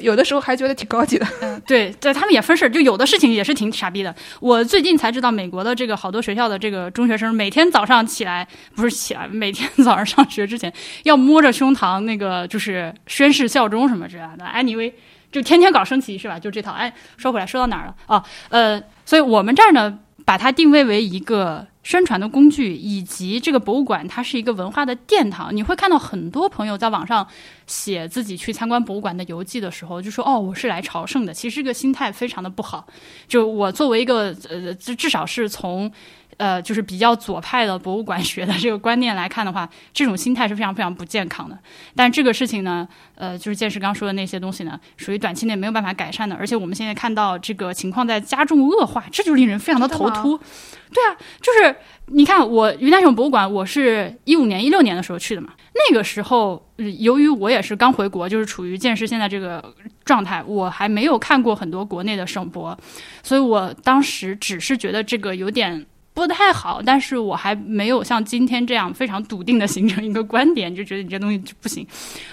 [0.00, 1.26] 有的时候还觉得挺高级的。
[1.40, 4.14] 嗯，对对，他们也分事儿，就有的事情也是挺傻逼的。
[4.40, 10.72] 我最近才知道，美国的这个好多学校的这个中学生，每天早上起来不是起来，每天早上上学之前
[11.04, 14.44] 要摸着胸膛，那个就是宣誓效忠什么之类的。
[14.54, 14.92] anyway，
[15.30, 16.38] 就天天搞升旗是吧？
[16.38, 16.72] 就这套。
[16.72, 17.94] 哎，说回来，说到哪儿了？
[18.06, 19.98] 哦，呃，所以我们这儿呢，
[20.28, 25.56] 把它定位为一个宣传的工具，以及这个博物馆它是一个文化的殿堂。
[25.56, 27.26] 你会看到很多朋友在网上
[27.66, 32.86] 写自己去参观博物馆的游记的时候，就说：“哦，我是来朝圣的。”其实这个心态非常的不好。
[33.26, 35.90] 就我作为一个呃，至至少是从
[36.38, 41.58] 呃，就是比较左派的博物馆学的这个观念来看的话，这种心态是非常非常不健康的。
[41.96, 42.86] 但这个事情呢，
[43.16, 46.36] 呃，就是剑师刚说的那些东西呢，属于短期内没有办法改善的。
[46.36, 50.38] 而且我们现在看到这个情况在加重恶化，这就令人非常的头秃。
[50.38, 51.74] 对啊，就是
[52.06, 55.52] 你看我云南省博物馆，我是一五年、一六年的时候去的嘛。
[55.74, 59.74] 那个时候，呃由于我也是刚回国，就是处于剑师现在这个
[60.04, 62.78] 状态，我还没有看过很多国内的省博，
[63.24, 65.84] 所以我当时只是觉得这个有点。
[66.18, 71.86] 不太好，但是我还没有像今天这样非常笃定的形成一个观点，就觉得你这东西就不行。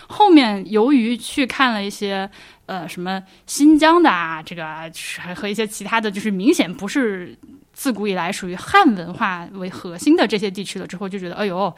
[0.08, 2.28] 后面由于去看了一些
[2.66, 4.86] 呃什么新疆的啊，这个啊
[5.20, 7.38] 还和一些其他的就是明显不是
[7.74, 11.72] 自古以来属于汉文化为核心的这些地区了之后，就觉得哎呦，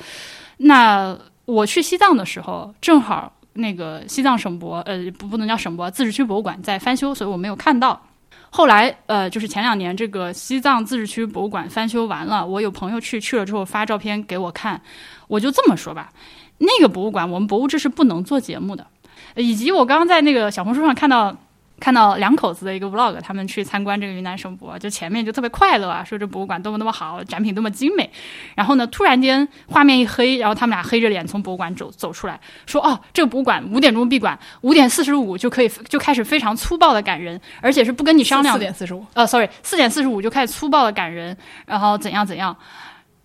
[0.56, 8.02] 那我去西藏的时候正好那个西藏省博呃不不能叫省博，自治区博物馆在翻修，所以我没有看到。
[8.50, 14.82] 后来，呃，就是前两年这个西藏自治区博物馆翻修完了，我有朋友去去了之后发照片给我看，
[15.28, 16.12] 我就这么说吧，
[16.58, 18.88] 那个博物馆我们博物志是不能做节目的，
[19.36, 21.36] 以及我刚刚在那个小红书上看到。
[21.80, 28.10] 看到两口子的一个 vlog，他们去参观这个云南省博，就前面就特别快乐啊，说这博物馆多么多么好，展品多么精美。
[28.56, 38.60] 然后呢，突然间画面一黑，然后他们俩黑着脸从博物馆走走出来，说：“哦，这个博物馆五点钟闭馆，五点四十五就可以就开始非常粗暴的赶人，而且是不跟你商量四。
[38.60, 42.58] 点四十五，呃，sorry，四点四十五就开始粗暴的赶人，然后怎样怎样，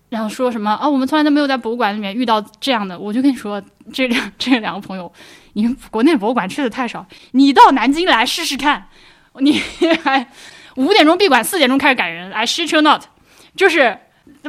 [0.09, 2.99] 然后说什么啊，我们从来都没有在博物馆里面遇到这样的。
[2.99, 3.59] 我就跟你说，
[3.91, 5.11] 这两这两个朋友，
[5.53, 8.87] 你们国内博物馆去的太少，你到南京来试试看，
[9.39, 9.59] 你
[10.03, 10.27] 还
[10.75, 13.03] 五点钟闭馆，四点钟开始赶人，I shit you not，
[13.55, 13.97] 就是。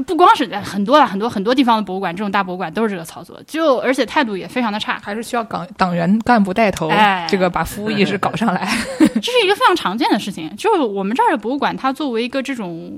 [0.06, 5.00] 不光是很多啊，很多很多地方的博物馆，这种大博物馆都是这个操作，就而且态度也非常的差。
[5.02, 8.68] 还是需要党党员干部带头，哎这个把服务意识搞上来。
[8.98, 12.92] 这是一个非常常见的事情，就是我们这儿的博物馆，它作为一个这种，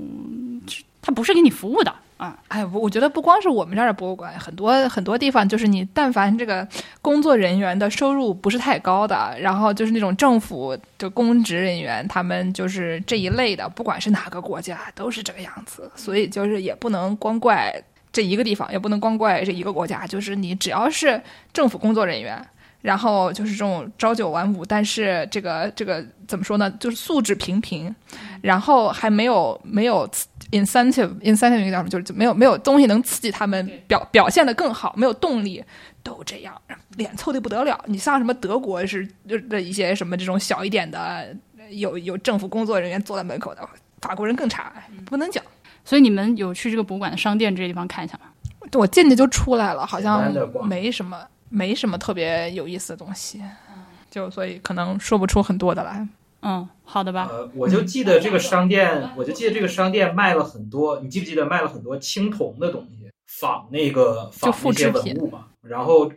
[1.01, 2.37] 它不是给你服务的啊。
[2.49, 6.67] 哎，我我觉得不光是我们这儿的博物馆，很多很多地方，就是你但凡这个
[7.01, 15.89] 工作人员的收入不是太高的，然后就是那种政府的公职人员，他们就是这一类的，不管是哪个国家，都是这个样子。
[15.95, 17.73] 所以就是也不能光怪
[18.11, 21.21] 这一个地方，也不能光怪这一个国家，就是你只要是
[21.53, 22.45] 政府工作人员。
[22.79, 26.71] 然后就是这种朝九晚五，但是这个这个怎么说呢？
[26.79, 27.93] 就是素质平平，
[28.39, 30.07] 然后还没有没有
[30.51, 31.89] incentive incentive 那个叫什么？
[31.89, 35.63] 就是就没有没有东西能刺激他们表表现的更好，没有动力，
[36.03, 36.59] 都这样，
[36.95, 37.79] 脸臭的不得了。
[37.87, 39.07] 你像什么德国是
[39.49, 41.35] 的一些什么这种小一点的，
[41.69, 43.67] 有有政府工作人员坐在门口的，
[44.01, 44.71] 法国人更差，
[45.05, 45.43] 不能讲。
[45.83, 48.25] 所以你们有去这个博物馆的商店这些地方看一下吗？
[48.73, 50.33] 我进去就出来了，好像
[50.67, 53.41] 没什么没什么特别有意思的东西，
[54.11, 56.05] 就所以可能说不出很多的来。
[56.49, 57.27] 嗯，好的吧。
[57.29, 65.47] 呃，我就记得这个商店，我就记得这个商店卖了很多，你记不记得卖了很多青铜的东西，仿那个仿那些文物嘛？
[65.61, 66.09] 然后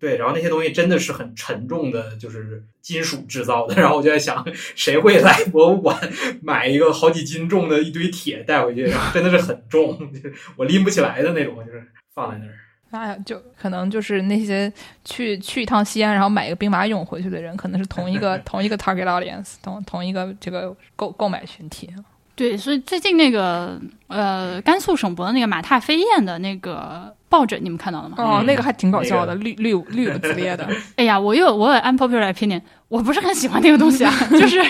[0.00, 3.80] 对，然后那些东西真的是很沉重的，就是金属制造的。
[3.80, 5.96] 然后我就在想，谁会来博物馆
[6.42, 8.86] 买一个好几斤重的一堆铁带回去？
[8.86, 12.54] 然后真的是很重，就是我拎不起来的那种，就是放在那儿。
[12.90, 14.72] 哎呀，就可能就是那些
[15.04, 21.90] 去去一趟西安，然后买一个兵马俑回去的人，可能是同一个 同一个 target audience，同同一个这个购购买群体。
[22.34, 28.16] 对，所以最近那个呃，甘肃省博的那个马踏飞燕的那个抱枕，你们看到了吗？
[28.18, 30.68] 哦，嗯那个还挺搞笑的，那绿绿绿不自裂的。
[30.96, 34.62] 哎呀，我有我有 unpopular opinion，我不是很喜欢那个东西啊， 就是，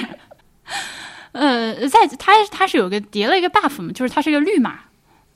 [1.32, 4.78] 呃，在它它是有个叠了一个 buff 嘛，就是它是一个绿马，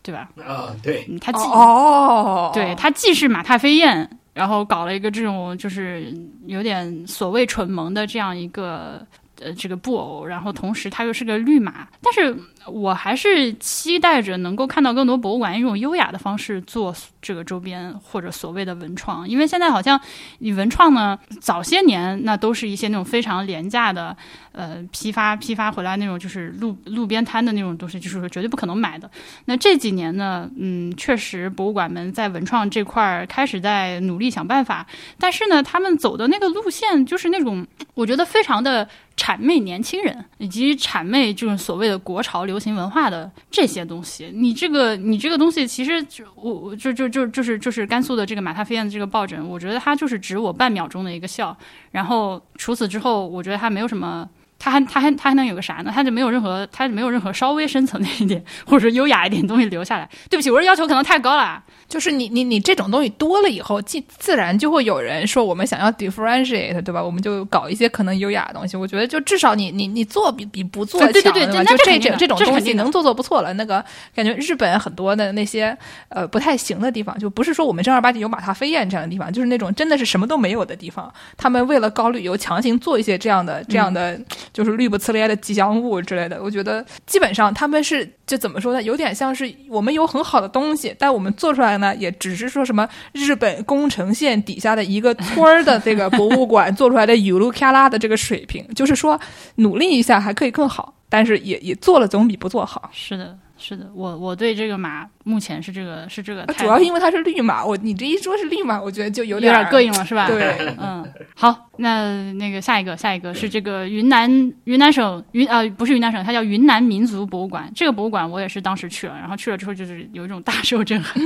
[0.03, 0.30] 对吧？
[0.44, 6.12] 啊，对，他既、哦，对他既是马踏飞燕，然后搞了一个这种就是
[6.46, 9.05] 有点所谓蠢萌的这样一个
[9.40, 12.34] 呃这个布偶，然后同时他又是个绿马，但是
[12.67, 19.99] 我还是期待着能够看到更多博物馆用优雅的方式做这个周边或者所谓的文创，因为现在好像
[20.39, 24.17] 你文创呢，早些年那都是一些那种非常廉价的，
[24.53, 29.11] 呃，批发批发回来那种就是路路边摊的那种东西，就是绝对不可能买的。
[29.47, 34.87] 那这几年呢，嗯，确实博物馆们在文创这块儿开始在努力想办法，
[35.19, 44.30] 但是呢，他们走的那个路线就是那种我觉得非常的谄媚年轻人，以及谄媚这种所谓的国潮流行文化的这些东西。
[44.34, 51.57] 你这个你这个东西，其实就我我就就就就是就是甘肃的这个马踏飞燕的这个抱枕，我觉得它就是值我半秒钟的一个笑。
[51.92, 54.28] 然后除此之后，我觉得它没有什么。
[54.61, 55.91] 它还他还他还能有个啥呢？
[55.93, 60.09] 他就没有任何它没有任何稍微深层的一点或者说优雅一点东西留下来。
[60.29, 61.61] 对不起，我这要求可能太高了。
[61.89, 67.03] 就是你你你这种东西多了以后，自自然就会有人说我们想要 differentiate，对吧？
[67.03, 68.77] 我们就搞一些可能优雅的东西。
[68.77, 73.53] 我觉得就至少你你你做比比不做强，对对就这这这种东西能做做不错了。
[73.55, 73.85] 那个
[74.15, 75.77] 感觉日本很多的那些
[76.11, 81.13] 呃不太行的地方，就不是说我们正儿八经有马踏飞燕这样的地方，就是那种真的是什么都没有的地方。
[81.37, 84.17] 他们为了搞旅游，强行做一些这样的这样的，
[84.53, 86.42] 就是绿不呲咧的吉祥物之类的。
[86.42, 88.82] 我觉得基本上他们是就怎么说呢？
[88.82, 99.20] 有点像是我们有很好的东西，但我们做出来呢，也只是说什么日本宫城县底下的一个村儿的这个博物馆 做出来的雨露卡拉的这个水平，就是说
[99.57, 102.90] 努力一下还可以更好，但是也也做了总比不做好。
[102.92, 110.27] 是的，是的，我我对这个马目前是这个是这个主要因为它是绿马，我你这一说是绿马，我觉得就有点有点膈应了，是吧？
[110.27, 111.07] 对， 嗯，
[111.37, 114.31] 好，那那个下一个，下一个是这个云南
[114.65, 117.71] 云南省云呃不是云南省，它叫云南民族博物馆。
[117.75, 121.23] 这个博物馆我也是当时去了，然后去了之后就是有一种大受震撼。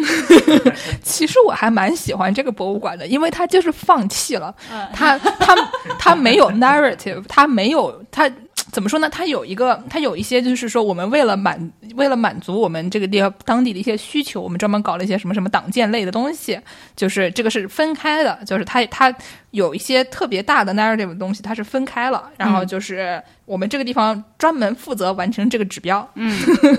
[1.03, 5.55] 其实我还蛮喜欢这个博物馆的，因为它就是放弃了，嗯它它
[5.99, 8.28] 它没有 narrative，它没有它。
[8.70, 9.08] 怎么说呢？
[9.08, 16.58] 它有一个，它有一些，就是说，我们为了满为了满足我们这个地方当地的一些需求，我们专门搞了一些什么什么党建类的东西，
[16.96, 19.14] 就是这个是分开的，就是它它
[19.50, 26.34] 有一些特别大的 narrative 的东西，它是分开了，然后就是我们这个地方专门负责完成这个指标，嗯，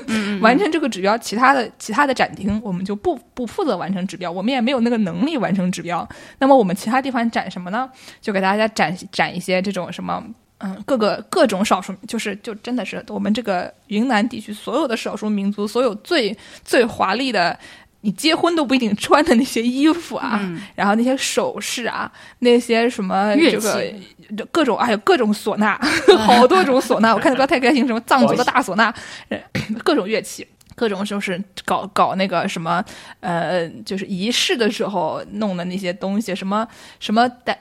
[0.08, 6.08] 嗯 完成这个指标，其他的其他的展厅我们就不不负责完成指标，我们也没有那个能力完成指标。
[6.40, 7.90] 那么我们其他地方展什么呢？
[8.20, 10.24] 就给大家展展一些这种什么。
[10.60, 17.58] 嗯，各个各种少数，就是就真的是我们这个云南地区所有的少数民族，所有最最华丽的，
[18.02, 24.06] 你结婚都不一定穿的那些衣服啊，嗯然后那些首饰啊，那些什么乐这个器
[24.52, 25.78] 各种，哎呦各种唢呐，
[26.20, 28.94] 好多种唢呐，我看的不要太开心，什么藏族的大唢呐，
[29.30, 29.38] 呃
[29.84, 30.48] 各种乐器。
[30.78, 32.84] 各种就是搞搞那个什么，
[33.22, 36.68] 呃，就是仪式的时候弄的那些东西，什么
[37.00, 37.56] 什么傣，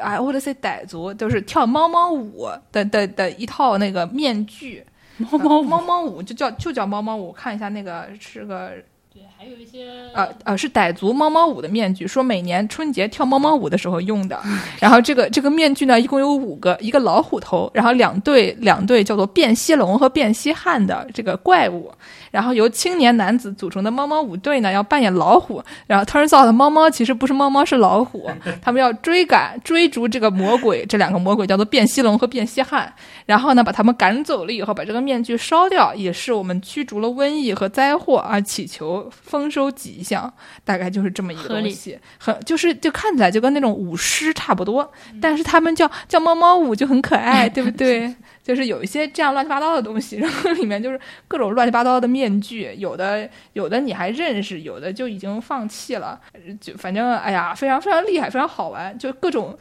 [0.00, 4.84] 哎，或者是傣族，就是跳猫猫舞的的的一套那个面具，
[5.18, 8.70] 猫猫呃猫猫舞就叫就叫猫猫舞，看一下那个是个
[9.12, 14.38] 对，还有一些呃呃，是傣族猫猫舞的面具，说每年春节跳猫猫舞的时候用的。
[14.78, 21.90] 然后这个这个面具呢，一共有五个，一个老虎头，然后两对两对叫做变西龙和变西汉的这个怪物，
[22.36, 25.64] 然后由青年男子组成的猫猫舞队呢，要扮演老虎。
[25.86, 28.30] 然后 turns out 猫猫其实不是猫猫，是老虎，
[28.60, 32.92] 他们要追赶追逐这个魔鬼，这两个魔鬼叫做变西龙和变西汉。
[33.24, 40.30] 然后呢，把他们赶走了以后，把这个面具烧掉，也是我们驱逐了瘟疫和灾祸啊，祈求丰收吉祥，
[40.62, 48.14] 大概就是这么一个东西，很就是就看起来就跟那种舞狮差不多，但是他们叫叫猫猫舞就很可爱， 对不对？
[48.46, 56.20] 就是有一些这样乱七八糟的东西，然后里面就是各种乱七八糟的面具，有的有的你还认识，有的就已经放弃了，
[56.60, 59.58] 就反正哎呀，非常非常厉害，非常好玩，就各种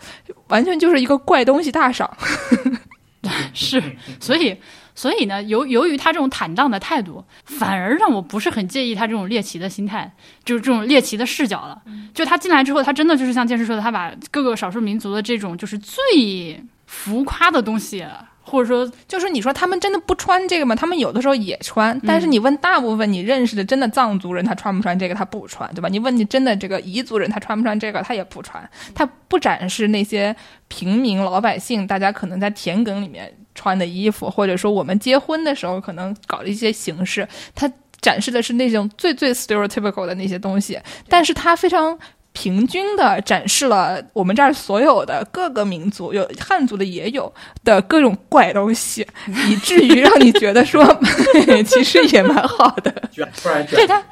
[0.50, 2.16] 完全就是一个怪东西大赏。
[3.56, 3.82] 是，
[4.20, 4.56] 所以
[4.94, 10.14] 所以呢，由由于他这种坦荡的态度，反而让我不是很介意他这种猎奇的心态，
[10.44, 11.82] 就是这种猎奇的视角了。
[12.14, 18.06] 就他进来之后，他真的就是像剑师说的，他把各个少数民族的这种就是最浮夸的东西，
[18.46, 20.76] 或者说就是你说他们真的不穿这个吗？
[20.76, 25.16] 他们有的时候也穿，但是你问大部分你认识的真的藏族人，他穿不穿这个？
[25.16, 25.89] 他不穿，对吧？
[25.89, 28.02] 你问你真的这个彝族人，他穿不穿这个？
[28.04, 30.36] 他也不穿，他不展示那些
[30.68, 40.80] 平民老百姓，大家可能在田埂里面穿的衣服，或者说我们结婚的时候可能搞的一些形式，他展示的是那种最最 stereotypical 的那些东西，
[41.10, 41.98] 但是他非常。
[42.36, 47.34] 平均的展示了我们这儿所有的各个民族，有汉族的也有
[47.64, 49.08] 的各种怪东西，
[49.50, 50.86] 以至于让你觉得说，
[51.66, 52.94] 其实也蛮好的。
[53.10, 54.04] 卷突然卷，对它，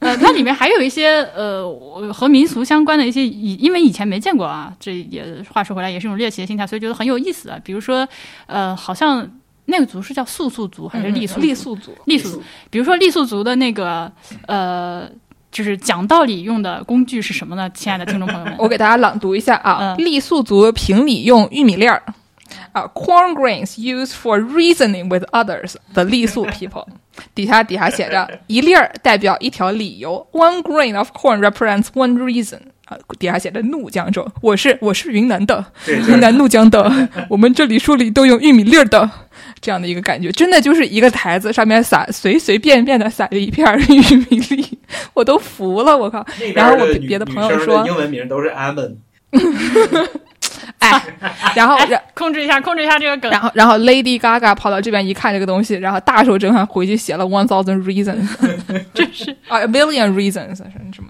[0.00, 1.66] 呃， 它里面还有一些呃
[2.12, 7.58] 和民俗相关的一些以，因为以前没见过啊，这也话说回来也是一种猎奇的心态，所以觉得很有意思啊。
[7.64, 8.06] 比如说，
[8.46, 9.26] 呃，好像
[9.64, 11.96] 那个族是叫素素族还是傈僳傈僳族？
[12.06, 14.12] 傈僳族，比如说傈僳族的那个
[14.46, 15.10] 呃。
[15.50, 17.68] 就是讲道理用的工具是什么呢？
[17.70, 19.96] 亲爱的听众朋友们，我给大家朗读一下啊。
[19.96, 22.02] 嗯傈僳族评理用玉米粒儿
[22.72, 26.86] 啊，corn grains used for reasoning with others，the 傈僳 people。
[27.34, 32.60] 底下底下写着一粒儿代表一条理由，one grain of corn represents one reason。
[32.90, 36.92] 啊，底下写着怒江州，我是我是云南的，云南怒江的，
[37.30, 39.08] 我们这里书里都用玉米粒儿的，
[39.60, 44.78] 这样的一个感觉，真的就是一个台子上面撒随随便便的撒了一片儿玉米粒，
[45.14, 46.26] 我都服了，我靠！
[46.52, 48.96] 然后我别的朋友说英文名都是 Ammon，
[50.80, 51.00] 哎，
[51.54, 53.30] 然后然控制一下，控制一下这个梗。
[53.30, 58.26] 然后然后 Lady Gaga 跑到这边一看这个东西，然后大受震撼，回去写了 One Thousand Reasons，
[58.92, 61.09] 这是啊，A Million Reasons 什么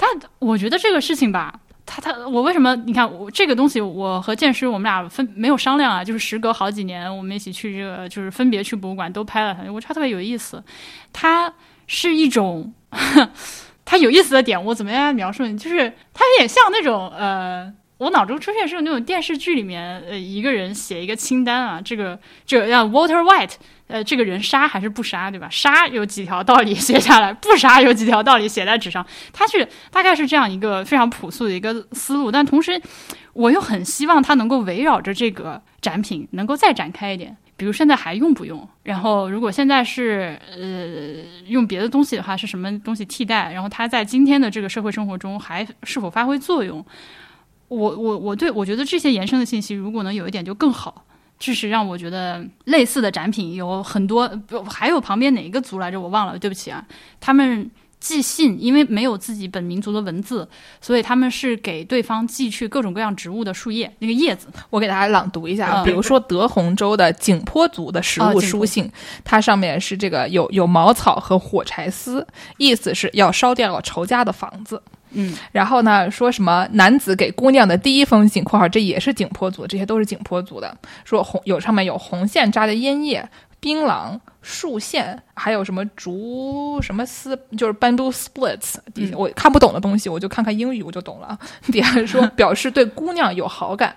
[0.00, 2.74] 他，我觉得这个事情吧，他他我为什么？
[2.76, 10.62] 你看我这个东西，我和剑师我们俩分没有商量啊，就是时隔好几年，我们一起去这个，就是分别去博物馆都拍了它，我觉得它特别有意思。
[11.12, 11.52] 它
[11.86, 12.72] 是一种，
[13.84, 15.56] 它有意思的点，我怎么样描述呢？
[15.58, 17.72] 就是它有点像那种呃。
[18.00, 23.56] 我脑中出现是有那种电视剧里面，呃，一个人写一个清单啊，这个这个让 Walter White，
[23.90, 25.48] 呃，这个人杀还是不杀，对吧？
[25.50, 29.04] 杀有几条道理写下来，不杀有几条道理写在纸上。
[29.32, 32.80] 他是大概是这样一个非常朴素的一个思路，但同时
[33.32, 37.36] 我又很希望他能够围绕着这个展品能够再展开一点。
[37.56, 38.66] 比如现在还用不用？
[38.84, 43.52] 然后如果现在是呃用别的东西的话，是什么东西替代？
[43.52, 46.82] 然后它在今天的这个社会生活中还是否发挥作用？
[47.68, 51.04] 我我我对我觉得这些延伸的信息，如果能有一点就更好。
[51.40, 55.98] 这是让我觉得类似的展品有很多，不还有旁边哪一个族来着？
[55.98, 56.86] 我忘了，对不起啊。
[57.18, 57.68] 他们
[57.98, 60.46] 寄信，因为没有自己本民族的文字，
[60.82, 64.48] 所以他们是给对方寄去各种各样植物的树叶，那个叶子。
[64.68, 68.90] 我给大家朗读一下，嗯比如说德宏州的景颇族的食物书信，
[69.24, 72.26] 它上面是这个有有茅草和火柴丝，
[72.58, 74.82] 意思是要烧掉仇家的房子。
[75.12, 88.76] 嗯，然后呢，说什么男子给姑娘的第一封信（括号这也是景颇族，这些都是景颇族的），说红有上面有红线扎的烟叶、槟榔、树线，还有什么竹什么丝，就是 bamboo splits。
[88.94, 91.38] 底下我看不懂的东西，我就看看英语我就懂了。
[91.72, 93.94] 底下说 表示对姑娘有好感。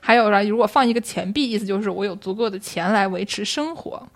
[0.00, 4.06] 还有呢，如果放一个钱币，意思就是我有足够的钱来维持生活。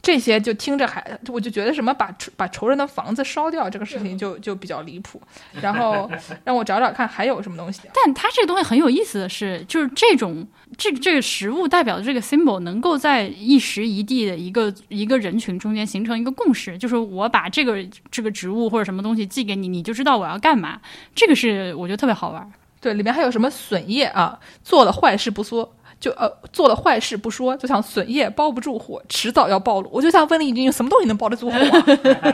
[0.00, 5.22] 这些就听着还，我就觉得什么把把仇人的房子烧掉这个事情就就比较离谱。
[5.60, 6.10] 然后
[6.42, 7.92] 让我找找看还有什么东西啊。
[7.94, 10.44] 但它这个东西很有意思的是，就是这种
[10.76, 20.80] 这这个食物代表的这个 symbol 能够在一时一地的一个一个人群中间形成一个共识，就是我把这个这个植物或者什么东西寄给你，你就知道我要干嘛。
[21.14, 22.52] 这个是我觉得特别好玩。
[22.82, 24.38] 对，里面还有什么笋叶啊？
[24.64, 29.88] 做了坏事不说，就呃做了坏事不说，就像笋叶包不住火，迟早要暴露。
[29.92, 31.86] 我就想问了一句，什么东西能包得住火、啊？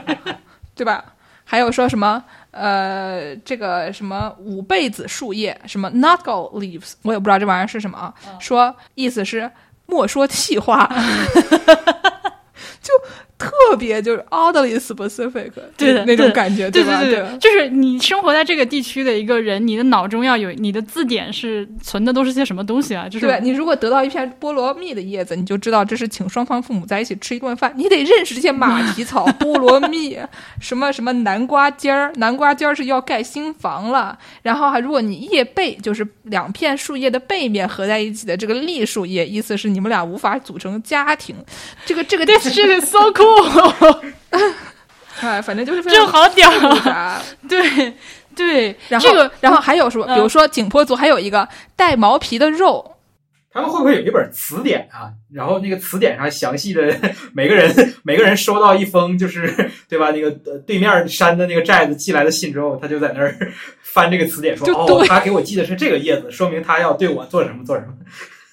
[0.75, 1.05] 对吧？
[1.45, 8.15] 还有说什么呃，这个什么五倍子树叶，什么 nutgal leaves，我也不知道这玩意儿是什么啊。
[8.39, 9.51] 说意思是
[9.87, 10.87] 莫说气话
[12.83, 12.93] 就
[13.39, 17.01] 特别就是 oddly specific，对的那种感觉，对吧？
[17.01, 23.09] 对对，就是你生活在这个地区的一个人，你的脑中要有你的字典是存的都是些什么东西啊？
[23.09, 27.73] 就是对你如果得到一片菠萝蜜的叶子，你就知道这是请双方父母在一起吃一顿饭。
[27.77, 30.19] 你得认识这些马蹄草、菠萝蜜，
[30.61, 34.19] 什么什么南瓜尖儿，南瓜尖儿是要盖新房了。
[34.43, 41.37] 然后还如果你叶背就是两片树叶的背面合在一起的这个栗树叶，意思是你们俩无法组成家庭。
[41.87, 43.28] 这个这个 This shit is so cool，
[45.21, 46.51] 哎，反正就是非这常好屌。
[46.51, 47.21] 复杂。
[47.49, 47.93] 对
[48.37, 50.05] 对，然后，这个然后还有什么？
[50.07, 52.95] 嗯比如说景颇族还有一个带毛皮的肉，
[53.53, 55.11] 他们会不会有一本词典啊？
[55.35, 56.97] 然后那个词典上详细的
[57.35, 59.53] 每个人每个人收到一封就是
[59.89, 60.13] 对吧？
[60.13, 63.37] 那个呃对面山的那个寨子寄来的信之后，他就在那儿
[63.83, 67.93] 翻这个词典说哦，他给我寄的是这个叶子，说明他要对我做什么做什么。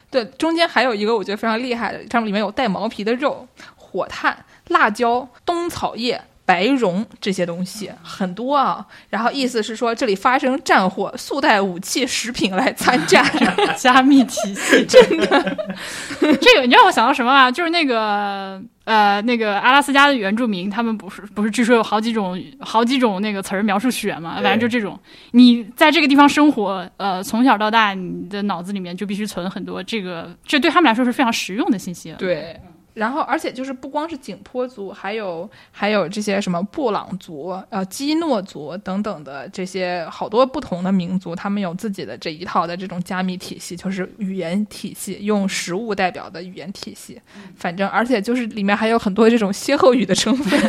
[0.10, 4.36] 对，中间还有一个我觉得非常厉害的，上面里面有带毛皮的肉、火炭、
[4.68, 6.22] 辣椒、冬草叶。
[6.48, 13.26] 白绒这些东西很多啊，然后意思是说这里发生战火，速带武器、食品来参战。
[13.76, 15.58] 加密体系 真的，
[16.40, 17.50] 这个你让我想到什么啊？
[17.50, 24.36] 就是那个呃，那个阿拉斯加的原住民，他们不是不是据说有好几种好几种那个词儿描述雪嘛？
[24.36, 25.00] 反正就这种，
[25.32, 32.14] 你在这个地方生活，呃，从小到大，你的脑子里面就必须存很多这个，这对他们来说是非常实用的信息。
[32.20, 32.62] 对。
[32.96, 47.22] 然后，而且就是不光是景颇族，还有还有这些什么布朗族、呃基诺族等等的这些好多不同的民族，他们有自己的这一套的这种加密体系，就是语言体系，用食物代表的语言体系。
[47.58, 50.60] 反正，而且就是里面还有很多这种歇后语的成分，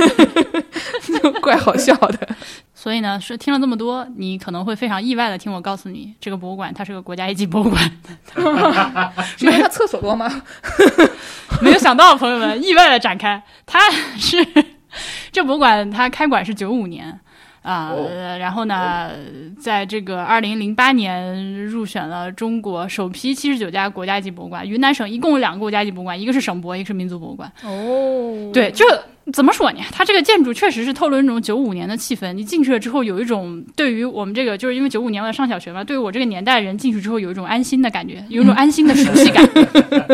[1.23, 2.29] 就怪好笑的。
[2.87, 7.83] 所以呢，是听了这么多，你可能会非常意外的听我告诉你，这个博物馆它是个国家一级博物馆。
[9.37, 10.31] 是因为它厕所多吗？
[11.61, 14.37] 没有想到，朋友们，意外的展开，它是
[15.33, 17.19] 这博物馆，它开馆是九五年
[17.63, 17.93] 啊、
[18.39, 19.11] 然后呢，
[19.59, 24.65] 在这个二零零八年入选了中国首批七十九家国家级博物馆。
[24.65, 27.53] 云南省一共有两个国家级博物馆，一个是省博，一个是民族博物馆。
[27.65, 28.85] 哦对，这
[29.33, 29.81] 怎么说呢？
[29.91, 32.33] 它这个建筑确实是透露那种九五年的气氛。
[32.33, 39.45] 你进去了之后，有一种对于我们这个，就是因为九五年我在上小学嘛，对于我这个年代的人进去之后，有一种安心的感觉，有一种安心的熟悉感。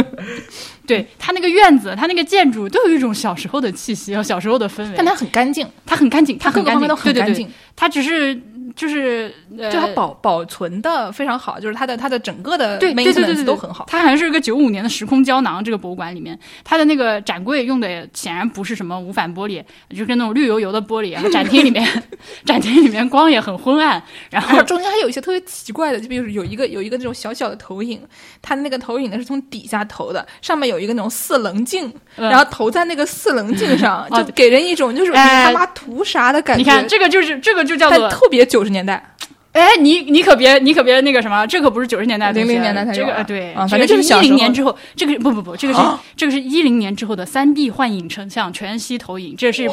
[0.87, 4.95] 对它那个院子，它那个建筑都有一种小时候的气息和小时候的氛围。
[4.97, 8.35] 但它很干净，它很干净，它很干净，各个方面都很对对对干净，它只是
[8.75, 13.85] 就是呃，就它保保存的非常好，就是它的它的整个的对对对都很好。
[13.89, 21.13] 它好像是个九五年的时空胶囊，这个博物馆里面，它的那个展柜用的显然不是什么无反玻璃，就是那种绿油油的玻璃。
[21.13, 21.87] 然后展厅里面，
[22.45, 28.01] 展厅里面光也很昏暗，然后 中间还有一些特别奇怪的，就比如有一个有一个那种小小的投影，
[28.41, 36.63] 它那个投影呢是从底下投的，上面有一个那种四棱镜，嗯然后投在那个四棱镜上， 哦就给人一种就是你哎他妈图啥的感觉。
[36.63, 39.15] 你看这个就是这个就叫但做特别九十年代，
[39.53, 49.71] 哎，你你可别你可别那个什么，这可不是九十年代的东西00年代才有啊这个呃对，啊反正就是一零年之后，这个不不不，这个是、啊这个是一零年之后的三 D 幻影成像全息投影，这是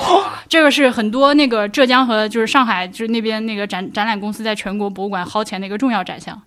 [0.47, 6.41] 这个是很多那个浙江和就是上海就是那边那个展展览公司在全国博物馆薅钱的一个重要展项。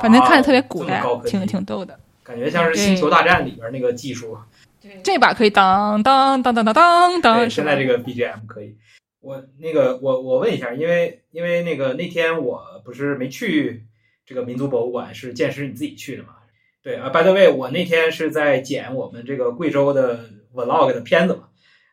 [0.00, 1.98] 反正看着特别古代挺挺逗的。
[2.24, 4.38] 感觉像是《星球大战》里边那个技术。
[5.04, 8.74] 这把可以当当当当当当当，现在这个 BGM 可以。
[9.22, 13.86] 我那个我我问一下，因为因为那个那天我不是没去
[14.26, 16.30] 这个民族博物馆，是剑师你自己去的嘛？
[16.82, 21.44] 对啊，by the way，我那天是在剪我们这个贵州的 vlog 的片子嘛，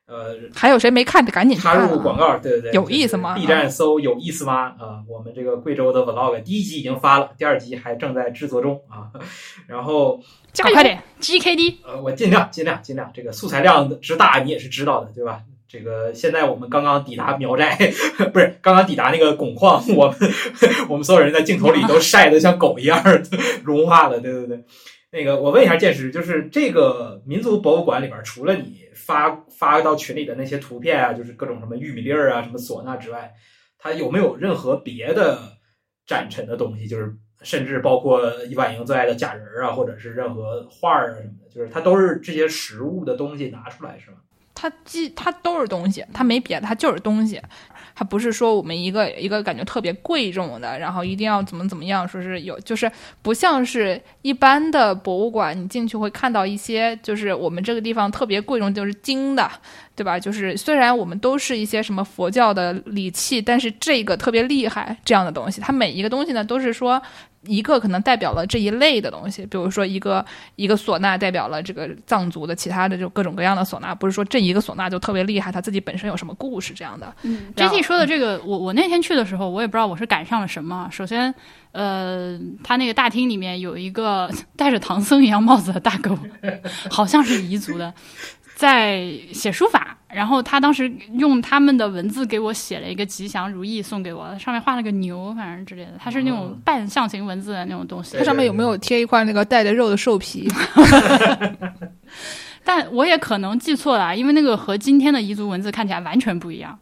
[0.08, 1.76] 呃，还有谁没看的赶紧插！
[1.76, 4.70] 入广告，对对对，有意思吗？B 站搜有意思吗？
[4.80, 9.12] 啊，我们这个贵州的 vlog 第一集已经发了，第二集还正在制作中啊。
[9.70, 10.20] 然后
[10.52, 15.44] 加快点，GKD 呃，我尽量尽量尽量，这个素材量之大你也是知道的，对吧？
[15.70, 17.78] 这个现在我们刚刚抵达苗寨，
[18.34, 20.18] 不是刚刚抵达那个汞矿，我们
[20.90, 23.22] 我们所有人在镜头里都晒得像狗一样儿
[23.64, 24.64] 融化了，对对对。
[25.12, 33.32] 那个，我问一下剑师，就是这个民族博物馆里边，除了你发发到群里的那些图片啊，就是各种什么玉米粒儿啊、什么唢呐之外，
[33.78, 35.40] 它有没有任何别的
[36.06, 36.88] 展陈的东西？
[36.88, 37.12] 就是
[37.42, 38.22] 甚至包括
[38.56, 44.18] 婉莹最爱的假人啊，或者是任何画儿啊什么的，就是它都是这些实物的东西拿出来是吗？
[44.62, 47.42] 它既它都是东西，它没别的，它就是东西，
[47.96, 52.92] 它不是说我们一个一个感觉特别贵重的，然后一定要怎么怎么样，说是有，就是
[53.22, 59.50] 不像是一般的博物馆，你进去会看到一些，就是我们这个地方特别贵重，就是金的，
[59.96, 60.20] 对吧？
[60.20, 67.02] 就是虽然我们都是一些什么佛教的礼器，但是这个特别厉害，这样的东西，它每一个东西呢都是说。
[67.46, 70.26] 一个可能代表了这一类的东西，比如说一个
[70.56, 77.14] 一个唢呐代表了这个藏族的其他的就各种各样的唢呐，不是说这一个唢呐就特别厉害，它自己本身有什么故事这样的。
[77.56, 80.90] ，JT 说的这个，我我那天去的时候，我也不知道我是赶上了什么。
[80.92, 81.34] 首先，
[81.72, 86.18] 呃，他那个大厅里面有一个戴着唐僧一样帽子的大狗，
[86.90, 87.94] 好像是彝族的，
[88.60, 89.96] 在写书法。
[90.10, 95.92] 然后他当时用他们的文字给我写了一个吉祥如意送给我，上面画了个牛，反正之类的。
[96.00, 98.26] 它是那种嗯半象形文字的那种东西对它。
[98.26, 100.52] 上面有没有贴一块那个带着肉的兽皮？
[102.66, 106.78] 但我也可能记错了啊，因为那个和今天的彝族文字看起来完全不一样。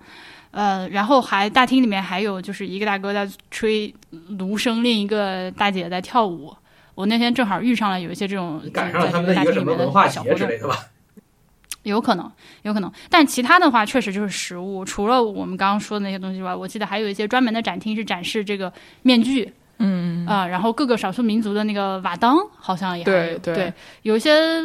[0.52, 3.94] 呃，然后还大厅里面还有就是一个大哥在吹
[4.40, 6.56] 芦笙，另一个大姐在跳舞。
[6.96, 10.78] 我那天正好遇上了有一些这种你赶上了他们的一个什么文化节之类的吧？
[11.88, 12.32] 有可能，
[12.64, 12.92] 有可能。
[13.10, 14.84] 但其他的话，确实就是实物。
[14.86, 18.72] 除了我们刚刚说的那些东西之外，我记得还有一些专门的展厅是展示这个
[19.02, 19.54] 面具。
[19.80, 23.72] 嗯啊，然后各个少数民族的那个瓦当好像也对对，
[24.02, 24.60] 有一些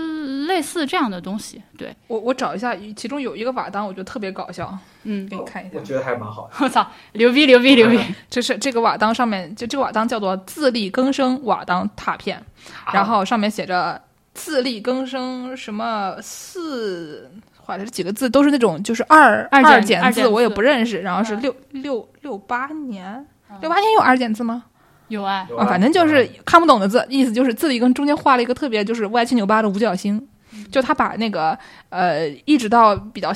[0.47, 1.63] 类似这样的东西。
[1.77, 4.75] 对我我找一下，其中有一个瓦当，我觉得特别搞笑。
[5.03, 6.55] 嗯，给你看一下，我觉得还蛮好的。
[6.61, 7.99] 我操，牛逼牛逼牛逼！
[8.31, 12.43] 这 是这个瓦当上面，就这个瓦当叫做自力更生瓦当拓片，
[12.91, 14.01] 然后上面写着
[14.45, 21.01] 自力更生什么四，画的这几个字都是那种就是二二简字，我也不认识。
[21.01, 23.25] 然后是六六六八年，
[23.61, 24.65] 六八年有二简字吗？
[25.07, 30.27] 有啊，啊，反正就是看不懂的字，意思就是自力更中间画了一个特别就是歪七扭八的五角星，
[30.71, 31.57] 就他把那个
[31.89, 33.33] 呃一直到比较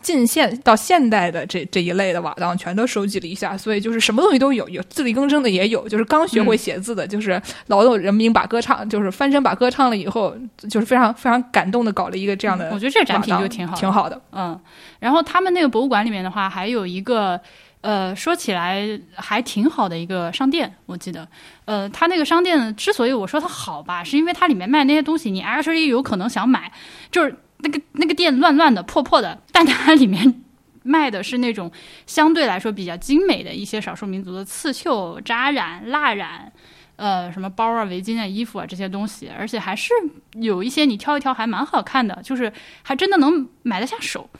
[0.00, 10.34] 近现到现代的这这一类的瓦当全都收集了一下，所以就是什么东西都有，有自力更生的也有，就是刚学会写字的，就是劳动人民把歌唱，就是翻身把歌唱了以后，
[10.68, 14.58] 就是非常非常感动的搞了一个这样的，我觉得这展品就挺好，挺好的，嗯，
[15.00, 17.40] 然后他们那个博物馆里面的话，还有一个。
[17.82, 21.28] 呃，说起来还挺好的一个商店，我记得，
[21.64, 26.72] 呃，它那个商店之所以我说它好吧，是因为它里面卖那些东西，你 actually 有可能想买，
[27.10, 30.42] 就是那个那个店乱乱的、破破的，但它里面
[30.84, 31.70] 卖的是那种
[32.06, 36.52] 相对来说比较精美的一些少数民族的刺绣、扎染、蜡染，
[36.94, 39.92] 呃，什么包啊、围巾啊、衣服啊这些东西，而且还是
[40.34, 42.52] 有一些你挑一挑还蛮好看的，就是
[42.82, 44.30] 还真的能买得下手。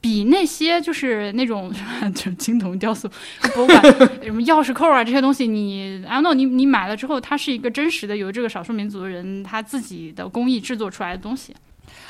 [0.00, 1.72] 比那些就是那种
[2.14, 3.08] 就是青铜雕塑
[3.54, 3.82] 博物馆
[4.22, 11.54] 什么钥匙扣啊这些东西，你啊 no 你你买了之后，它是一个真实的由这个少数民族的人他自己的工艺制作出来的东西。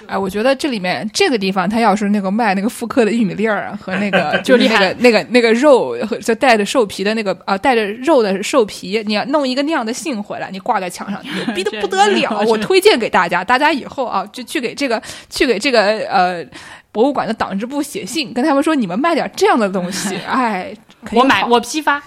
[0.06, 12.44] 哎，我觉得这里面这个地方，他要是那个卖那个复刻的玉米粒儿和那个 就是那个那个那个肉和就带着兽皮的那个啊带着肉的兽皮，你要弄一个那样的信回来，你挂在墙上，牛逼的不得了！
[12.46, 16.44] 我推荐给大家，大家以后啊就去给这个去给这个呃。
[16.92, 20.72] 博物馆的党支部写信跟他们说：“你们卖点这样的东西， 哎，
[21.12, 22.00] 我买我批发，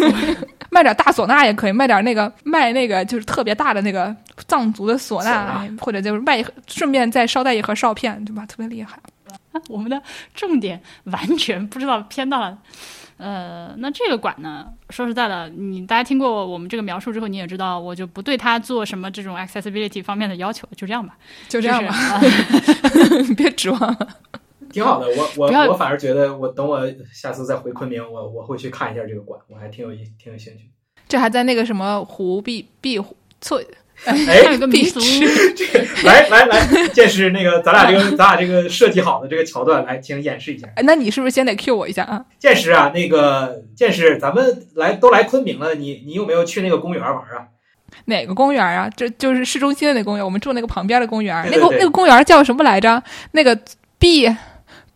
[0.70, 4.14] 卖点大唢呐也可以，卖点那个卖那个就是特别大的那个
[4.46, 8.44] 藏族的唢呐，或者就是卖顺便再捎带一盒哨片，对吧？
[8.46, 8.98] 特别厉害。
[9.68, 10.00] 我们的
[10.34, 12.58] 重点完全不知道偏到了。”
[13.20, 14.66] 呃，那这个馆呢？
[14.88, 21.16] 说实在的，你大家听过我们这个描述之后，你也知道，我就不对它做什么这种 accessibility 方面的要求，就这样吧，
[21.48, 21.92] 就这样吧，
[23.36, 24.08] 别指望了。
[24.72, 26.80] 挺好的，我我我反而觉得，我等我
[27.12, 30.70] 下次再回昆明，我我会去看一下这个馆，我还挺有意挺有兴趣。
[31.08, 33.66] 这还在那个什么湖碧碧湖翠。
[34.06, 34.98] 哎，有个民俗，
[36.04, 40.66] 来来来，见识那个咱俩这个咱俩这个设计好的这个桥段，来请演示一下。
[40.74, 42.24] 哎那你是不是先得 Q 我一下啊？
[42.38, 47.52] 见识啊，那个见识，咱们来都来昆明了，你你有没有去那个公园玩啊？
[48.06, 48.88] 哪个公园啊？
[48.96, 51.46] 这就是市中心的那公园，我们住那个旁边的公园。
[51.52, 53.02] 那个那个公园叫什么来着？
[53.32, 53.54] 那个
[53.98, 54.34] 碧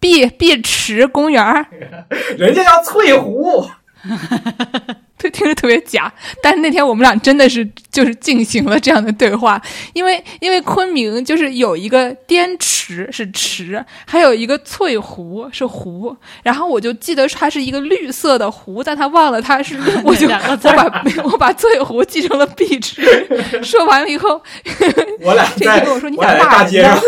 [0.01, 1.45] 碧碧池公园，
[2.39, 3.67] 人家叫翠湖。
[5.25, 6.13] 就 听着特别假，
[6.43, 9.61] 但是那天我们俩真的是就是进行了这样的对话，
[9.95, 23.03] 因为因为昆明就是有一个滇池是池，还有一个翠湖是湖，然后我就记得它是一个绿色的湖，但他忘了它是， 我就我把 我把翠湖记成了碧池，
[23.63, 24.43] 说完了以后，
[25.23, 27.01] 我俩这跟我说你俩大街上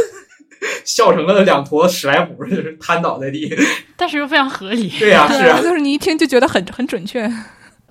[0.87, 3.55] 笑成了两坨史莱姆，就是瘫倒在地，
[3.95, 7.31] 但是又非常合理，对呀，是啊，就是你一听就觉得很很准确。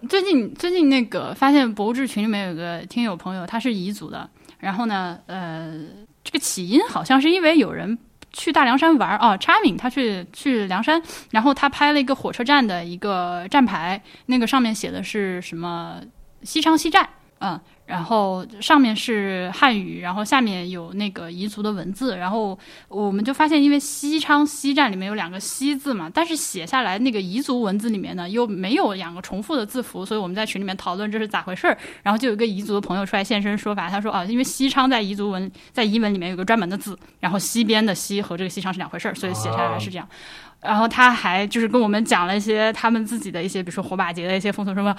[0.09, 4.29] 最近最近那个发现博物志群里面有个听友朋友，他是彝族的。
[4.59, 5.73] 然后呢，呃，
[6.23, 7.97] 这个起因好像是因为有人
[8.31, 16.01] 去大凉山玩哦，查敏他去去凉山，然后他拍了一个火车站的一个站牌，那个上面写的是什么
[16.43, 17.07] 西昌西站，
[17.39, 17.59] 嗯。
[17.85, 22.57] 然后上面是汉语，然后下面有那个彝族的文字，然后
[22.87, 31.77] 我们就发现，因为西昌西站里面有两个西字嘛，但是写下来那个彝族文字里面呢又没有两个重复的字符，所以我们在群里面讨论这是咋回事儿。
[32.01, 40.07] 然后就有一个彝族的朋友出来现身说法，他说啊，因为西昌在彝族文在彝文里面有个专门的字，然后西边的西和这个西昌是两回事儿，所以写下来是这样。
[40.61, 44.95] 然后他还就是跟我们讲了一些他们自己的一些，比如说火把节的一些风俗什么，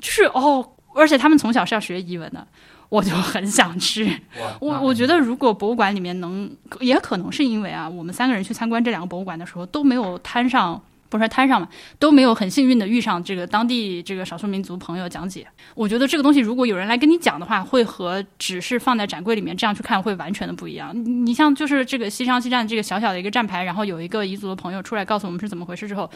[0.00, 0.66] 就是哦。
[0.94, 2.46] 而且他们从小是要学彝文的，
[2.88, 4.20] 我就很想去。
[4.60, 11.68] 我我觉得如果博物馆里面能，也可能是因为啊，我们三个人去参观这两个博物馆的时候都没有摊上，不是摊上嘛，
[11.98, 15.46] 都没有很幸运的遇上这个当地这个少数民族朋友讲解。
[15.74, 20.92] 我觉得这个东西如果有人来跟你讲的话，会和只是放在展柜里面这样去看会完全的不一样。
[21.24, 26.10] 你像就是这个西昌西站这个小小的一个站牌，然后有一个彝族的朋友出来告诉我们是怎么回事之后，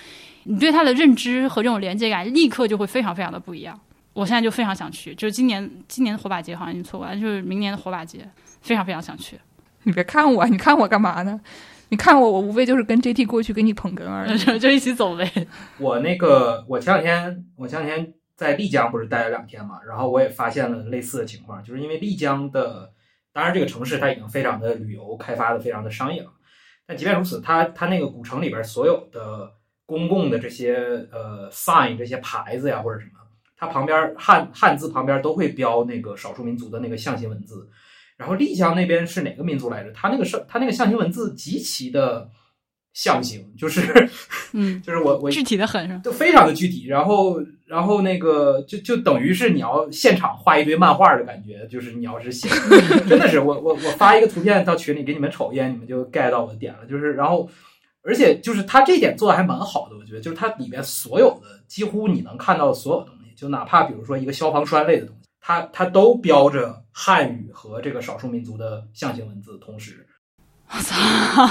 [0.44, 3.78] 你对他的认知和这种连接感立刻就会非常非常的不一样。
[4.14, 8.26] 我现在就非常想去，就是今年今年的火把节好像已经错过了，就是明年的火把节，
[8.62, 9.38] 非常非常想去。
[9.82, 11.38] 你别看我，你看我干嘛呢？
[11.90, 14.38] 你看我，我无非就是跟 JT 过去给你捧哏而已。
[14.38, 15.30] 就 就一起走呗。
[15.78, 22.90] 我那个，我前两天，我前两天在丽江不是待了两天嘛，然后我也发现了类似的情况，就是因为丽江的，
[23.32, 26.30] 当然这个城市它已经非常的旅游开发的非常的商业了，
[26.86, 29.52] 但即便如此，它它那个古城里边所有的
[29.84, 30.74] 公共的这些
[31.12, 33.20] 呃 sign 这些牌子呀或者什么，
[33.56, 37.68] 它旁边汉汉字旁边都会标那个少数民族的那个象形文字。
[38.16, 39.90] 然后丽江那边是哪个民族来着？
[39.92, 42.30] 他那个是，他那个象形文字极其的
[42.92, 44.08] 象形，就是，
[44.52, 46.00] 嗯，就是我我具体的很？
[46.00, 46.86] 就非常的具体。
[46.86, 52.48] 然后然后那个就就等于是你要现场画一堆漫画的感觉，就是你要是写，
[53.08, 56.86] 真的是我我我发一个图片到群里给你们瞅一眼，你们就 get 到我的点了。
[56.86, 57.50] 就是然后
[58.02, 66.80] 而且就是他这点做的还蛮好的，我觉得就是它里面所有的几乎你能看到的所有东西，就哪怕比如说一个消防栓类的东西，它它都标着。
[66.96, 70.06] 汉语和这个少数民族的象形文字同时，
[70.70, 70.94] 我操！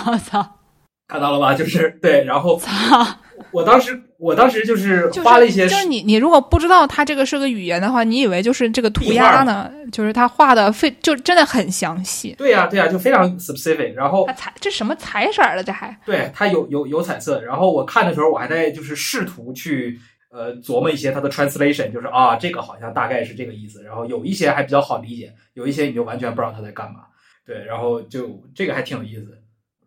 [0.09, 0.59] 我操！
[1.05, 1.53] 看到了吧？
[1.53, 3.05] 就是对，然后操！
[3.51, 9.69] 我当时，我当时就是花了一些，就是你，你如果不知道它这个是个语言的话，你以为就是这个涂鸦呢？
[9.91, 12.33] 就是他画的非就真的很详细。
[12.37, 13.91] 对呀，对呀，就非常 specific。
[13.91, 15.61] 然后它彩这什么彩色的？
[15.61, 17.41] 这还对它有有有彩色。
[17.41, 19.99] 然后我看的时候，我还在就是试图去。
[20.33, 23.83] 呃，琢磨一些它的 translation，就是啊，这个好像大概是这个意思。
[23.83, 27.01] 然后有一些还比较好理解，有一些你就完全不知道他在干嘛。
[27.45, 29.37] 对，然后就这个还挺有意思。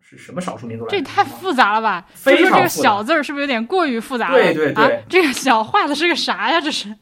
[0.09, 0.89] 是什么少数民族来？
[0.89, 2.07] 这也太复杂了吧？
[2.13, 4.41] 非常这个小字儿是不是有点过于复杂了？
[4.41, 6.61] 对对对，这个小画的是个啥呀？
[6.61, 6.95] 这是？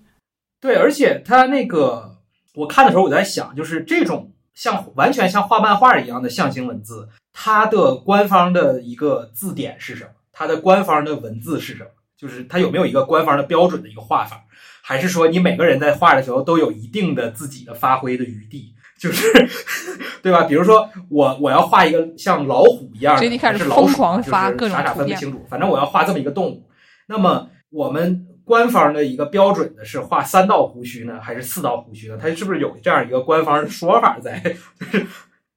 [0.59, 2.17] 对，而且他那个
[2.55, 10.09] 我看的时候，我在想，就是这种像完全像画漫画一样的象形文字，它的官方的一个字典是什么？
[10.31, 11.89] 它的官方的文字是什么？
[12.17, 14.43] 就是它有没有一个官方的标准的一个画法，
[14.81, 18.73] 还是说你每个人在画的时候都有一定的自己的发挥的余地？
[18.97, 19.27] 就是，
[20.23, 20.43] 对吧？
[20.43, 25.45] 比如说我我要画一个像老虎一样的，还是老鼠，就是傻傻分不清楚。
[25.49, 26.65] 反正我要画这么一个动物。
[27.05, 32.17] 那么我们官方的一个标准的是画三道胡须呢，还是四道胡须呢？
[32.19, 34.39] 它是不是有这样一个官方说法在？
[34.79, 35.05] 就是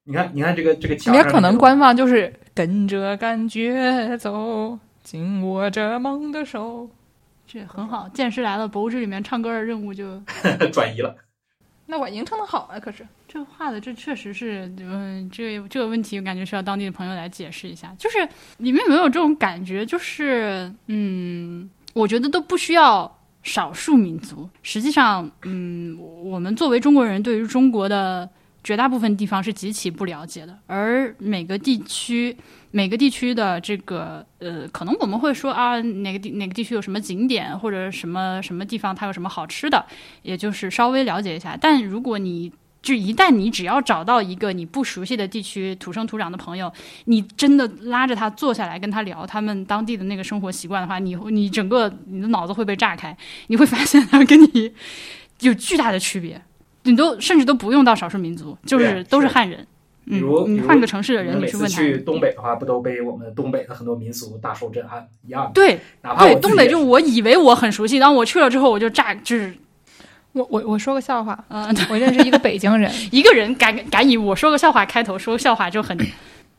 [0.03, 4.77] 你看，你看这个这个墙也可能官方就是跟着感觉走。
[5.09, 6.87] 紧握着梦的手，
[7.47, 8.07] 这很好。
[8.09, 10.21] 剑师来了，博物志里面唱歌的任务就
[10.71, 11.15] 转移了。
[11.87, 17.91] 那我营成的好啊，可是这画的这确实是，嗯，这这个问题我感觉需要当地的朋友来解释一下。
[17.97, 18.19] 就是
[18.57, 19.83] 你们有没有这种感觉？
[19.83, 24.47] 就是，嗯，我觉得都不需要少数民族。
[24.61, 28.29] 实际上，嗯，我们作为中国人，对于中国的
[28.63, 32.35] 绝大部分地方是极其不了解的，而每个地区。
[32.71, 39.83] 每个地区的这个呃，可能我们会说啊，哪个地哪个地区有什么景点，或者什么什么地方它有什么好吃的，
[40.21, 41.57] 也就是稍微了解一下。
[41.59, 42.51] 但如果你
[42.83, 46.71] 就一旦你只要找到一个你不熟悉的地区土生土长的朋友，
[47.05, 54.71] 你真的拉着他坐下来跟他聊他们当地的那个生活习惯的话，你你整个你的脑子会被炸开，你会发现他跟你
[55.39, 56.39] 有巨大的区别，
[56.83, 59.65] 你都甚至都不用到少数民族，就是都是汉人。
[60.05, 65.51] 比如你换个城市的人，你去问去东北的话，不都被我们东北的很多民俗大受震撼一样？
[65.53, 69.53] 对，哪怕对东北，就我以为我很熟悉，当我去了之后，我就炸，就是
[70.31, 75.95] 我我我说个笑话，嗯，我认识一个北京人， 一个人敢敢以我说个笑话开头说个笑话就很，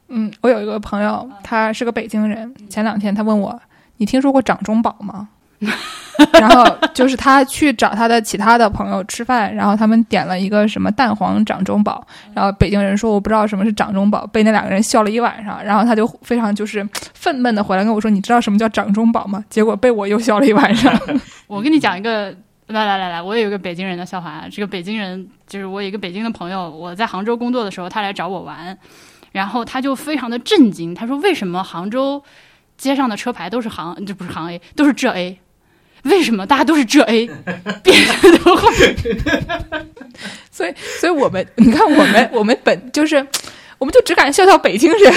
[0.06, 3.60] 嗯，我有一个朋友，他是个北京人，前两天他问我，
[3.96, 5.28] 你听说过掌中宝吗？
[6.32, 19.44] 然后就是他去找他的其他的朋友吃饭，然后他们点了一个什么蛋黄掌中宝，然后北京人说我不知道什么是掌中宝，被那两个人笑了一晚上，然后他就非常就是愤懑的回来跟我说，你知道什么叫掌中宝吗？
[19.48, 20.92] 结果被我又笑了一晚上。
[21.46, 22.30] 我跟你讲一个，
[22.66, 28.76] 来来来来，我也有一个北京人的笑话，这个北京人就是我有一个北京的朋友，我在杭州工作的时候，他来找我玩，
[29.32, 32.22] 然后他就非常的震惊，他说为什么杭州
[32.76, 35.38] 街上的车牌都是杭，这不是杭 A，都是浙 A。
[36.04, 37.26] 为什么大家都是浙 A，
[37.82, 38.96] 别人都会？
[40.50, 43.26] 所以，所以我们，你看，我们， 我们本就是，
[43.78, 45.12] 我们就只敢笑笑北京人，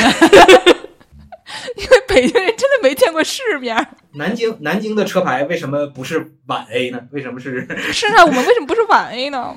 [1.75, 3.75] 因为北京人真的没见过世面。
[4.13, 7.01] 南京，南京的车牌为什么不是皖 A 呢？
[7.11, 7.67] 为什么是？
[7.91, 9.55] 是啊，我们为什么不是皖 A 呢？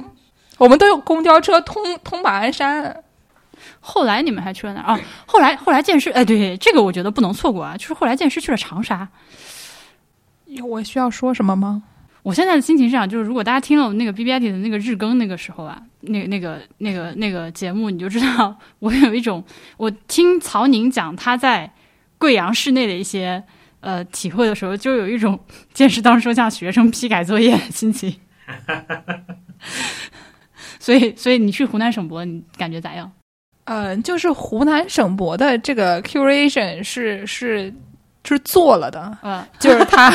[0.59, 3.03] 我们都有公交车通通马鞍山。
[3.81, 5.01] 后来你们还去了哪儿啊？
[5.27, 9.07] 后来，后来剑师，哎，对，这个我觉得不能错过啊，就是后来剑师去了长沙。
[10.63, 11.83] 我需要说什么吗？
[12.23, 19.45] 我现在的心情是这样，就是如果大家听了那个 B B I T 的那个日更那个时候啊，那个那个那个那个节目，你就知道我有一种
[19.77, 21.71] 我听曹宁讲他在
[22.19, 23.45] 贵阳市内的一些
[23.81, 25.39] 呃体会的时候，就有一种
[25.73, 28.17] 见识当说像学生批改作业的心情。
[30.81, 33.11] 所以，所以你去湖南省博，你感觉咋样？
[33.65, 37.73] 呃，就是湖南省博的这个 curation 是是
[38.35, 40.13] 是做了的，嗯，就是它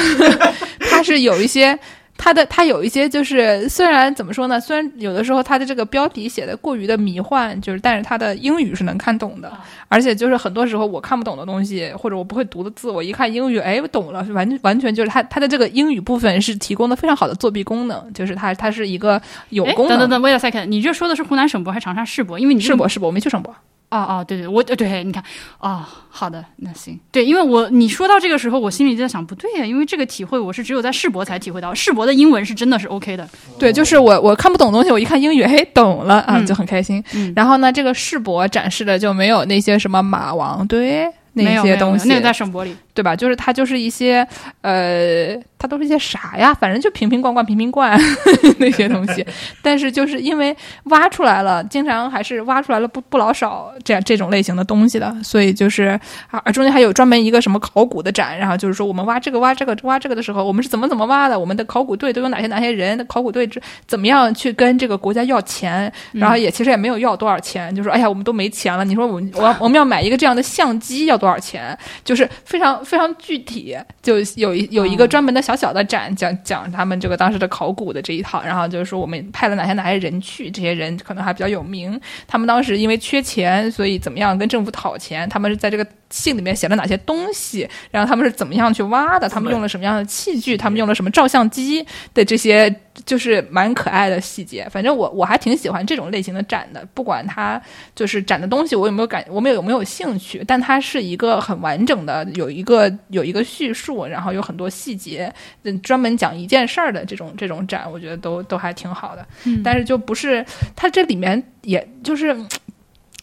[0.89, 1.77] 它 是有一些。
[2.23, 9.51] 它的它有一些就是虽然怎么说呢，虽然有的时候它的这个标题写的过于的迷幻，就是但是它的英语是能看懂的，
[9.87, 19.97] 而且就是很多时候我看不懂的东西或者我不会读的字，我一看英语，哎，我懂了，完完全就是它它的这个英语部分是提供的非常好的作弊功能，就是它它是一个有功能。
[19.97, 22.37] 等等等，wait a second，你这说的是湖南省博还是长沙市博？
[22.37, 23.51] 因为你是博市博，我没去省博。
[23.91, 25.21] 哦哦，对对，我对，你看，
[25.59, 33.29] 哦，好的，那行，对，因为我你说到这个时候，我心里就在想，不对呀，因为这个体会我是只有在世博才体会到，世博的英文是真的是 OK 的，
[33.59, 37.03] 对，就是我我看不懂东西，我一看英语，嘿，懂了啊，就很开心。
[37.13, 37.33] 嗯。
[37.35, 43.15] 然后呢，这个世博展示的就没有那些什么马王堆那没有些东西，那个在省博里，对吧？
[43.15, 44.27] 就是它就是一些
[44.61, 46.53] 呃，它都是一些啥呀？
[46.53, 47.99] 反正就瓶瓶罐罐、瓶瓶罐
[48.59, 49.25] 那些东西。
[49.61, 61.39] 但是就是因为挖出来了，经常还是挖出来了不不老少这样这种类型的东西的，所以就是啊，中间还有专门一个什么考古的展，然后就是说我们挖这个挖这个挖这个的时候，我们是怎么怎么挖的？
[61.39, 63.05] 我们的考古队都有哪些哪些人？
[63.07, 65.91] 考古队这怎么样去跟这个国家要钱？
[66.11, 68.83] 然后也其实也没有要多少钱，就说哎呀，我们都没钱了。
[68.83, 71.77] 你说我我我们要买一个这样的相机要多少钱？
[72.03, 78.41] 就是非常非常具体，就有一有一个专门的小小的展，讲讲他们这个当时的考古的这一套。
[78.41, 81.99] 然后就是说我们派了哪些哪些人去，这些人可能还比较有名。
[82.27, 85.27] 他们当时因为缺钱，所以怎么样跟政府讨钱？
[85.29, 87.67] 他们是在这个信里面写了哪些东西？
[87.89, 89.29] 然后他们是怎么样去挖的？
[89.29, 90.57] 他们用了什么样的器具？
[90.57, 92.73] 他们用了什么照相机的这些，
[93.05, 94.67] 就是蛮可爱的细节。
[94.69, 97.61] 反正我我还挺喜欢这种类型的展的，不管它
[97.95, 105.33] 就是展的东西我有没有感，我们有没有兴趣，但它是一个很完整的，有一个有一个叙述，然后有很多细节，
[105.63, 109.25] 嗯，专门讲一件事儿的这种这种展，我觉得都都还挺好的。
[109.45, 112.35] 嗯但是就不是它这里面，也就是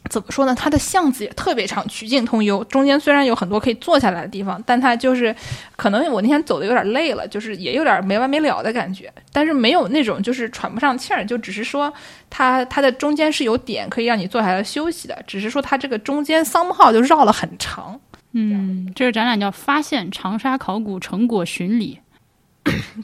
[0.09, 0.55] 怎么说呢？
[0.55, 5.35] 它的巷子也特别长，曲径通幽，中间虽然有很多可以坐下来的地方，但它就是
[5.77, 11.93] 可能我那天走的有点累了，就是也有点没完没了的感觉，但是没有那种就是喘不上气儿，就只是说
[12.31, 18.01] 它它的中间是有点可以让你坐下来休息的，只是说它这个中间 somehow 就绕了很长。
[18.33, 21.99] 嗯，这个展览叫“发现长沙考古成果巡礼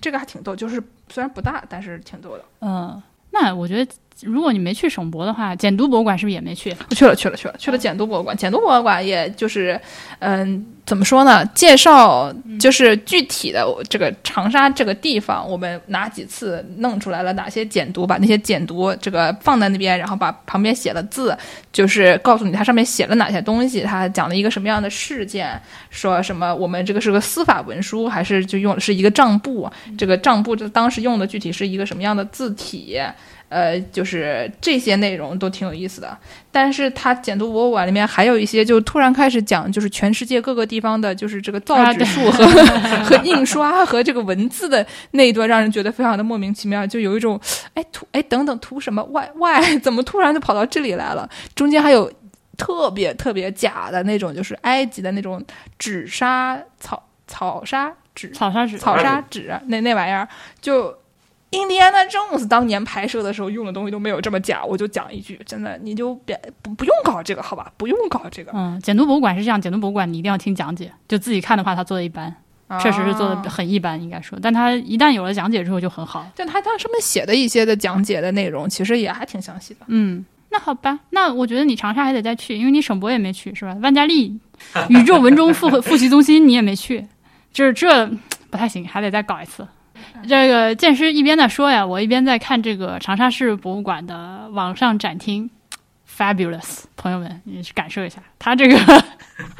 [0.03, 2.45] 这个还挺逗，就是虽然不大，但是挺逗的。”。
[2.61, 3.91] 嗯，那我觉得
[4.23, 6.75] 如果你没去省博的话，简读博物馆是不是也没去？
[6.91, 9.79] 去了去了去了去了简都博物馆，简都博物馆也就是，
[10.21, 11.45] 嗯，怎么说呢？
[11.47, 17.33] 介绍就是具体的这个长沙这个地方，我们哪几次弄出来了。
[17.33, 21.03] 哪些简读，把那些简读这个放在那边，然后把旁边写了。
[21.05, 21.37] 字，
[21.73, 23.15] 就是告诉你它上面写了。
[23.17, 24.35] 哪些东西，它讲了。
[24.35, 25.61] 一个什么样的事件，
[25.91, 32.99] 说什么我们这个是个司法文书，还是就用的是一个账簿，这个账簿这当时用的具体是一个什么样的字体。
[33.55, 36.19] 呃，就是这些内容都挺有意思的，
[36.51, 42.45] 但是它简读博物馆里面还有一些，就突然开始讲，就是全世界各个地方的，就是这个造纸术和、
[43.07, 47.41] 和印刷和这个文字的那一段，让人觉得非常的莫名其妙，就有一种，
[47.75, 51.31] 哎图哎等等图什么？Why why 怎么突然就跑到这里来了？
[51.55, 52.13] 中间还有
[52.59, 55.41] 特别特别假的那种，就是埃及的那种
[55.79, 60.29] 纸砂草草沙纸草沙纸，草沙纸那那玩意儿，
[60.61, 60.97] 就
[61.55, 64.65] 印第安纳 Jones 当年拍摄的时候用的东西都没有这么假。
[64.65, 67.73] 我就讲一句，真的，你就别不不用搞这个，好吧？
[67.77, 72.35] 不用搞这个，嗯，简读博物馆是这样，简读博物馆你一定要听讲解，就自己看的话，他做的一般，
[72.81, 76.27] 确实是做的啊很一般，应该说，但他一旦有了讲解之后就很好。
[76.35, 79.81] 但他他上面写的一些的讲解的内容，其实也还挺详细的。
[79.87, 83.77] 嗯，那好吧，那我觉得你长沙还得再去，因为你省博也没去，是吧？
[83.81, 84.39] 万家丽
[84.89, 87.07] 宇宙文中复复习中心你也没去，
[87.53, 88.07] 就是这
[88.51, 89.67] 不太行，还得再搞一次。
[90.29, 95.51] 这个剑师一边在说呀，我一边在看这个长沙市博物馆的网上展厅
[96.17, 99.05] ，fabulous，朋友们，你去感受一下，他这个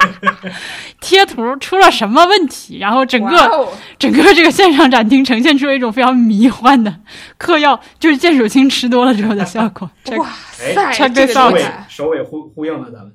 [1.01, 6.93] 贴图出了什么问题，然后整个整个这个线上展厅呈现出了一种非常迷幻的
[7.37, 9.89] 嗑药，就是剑手青吃多了之后的效果。
[10.03, 10.29] 这个哇
[10.61, 13.11] 哎塞，这这个首尾精彩首尾呼呼应了咱们。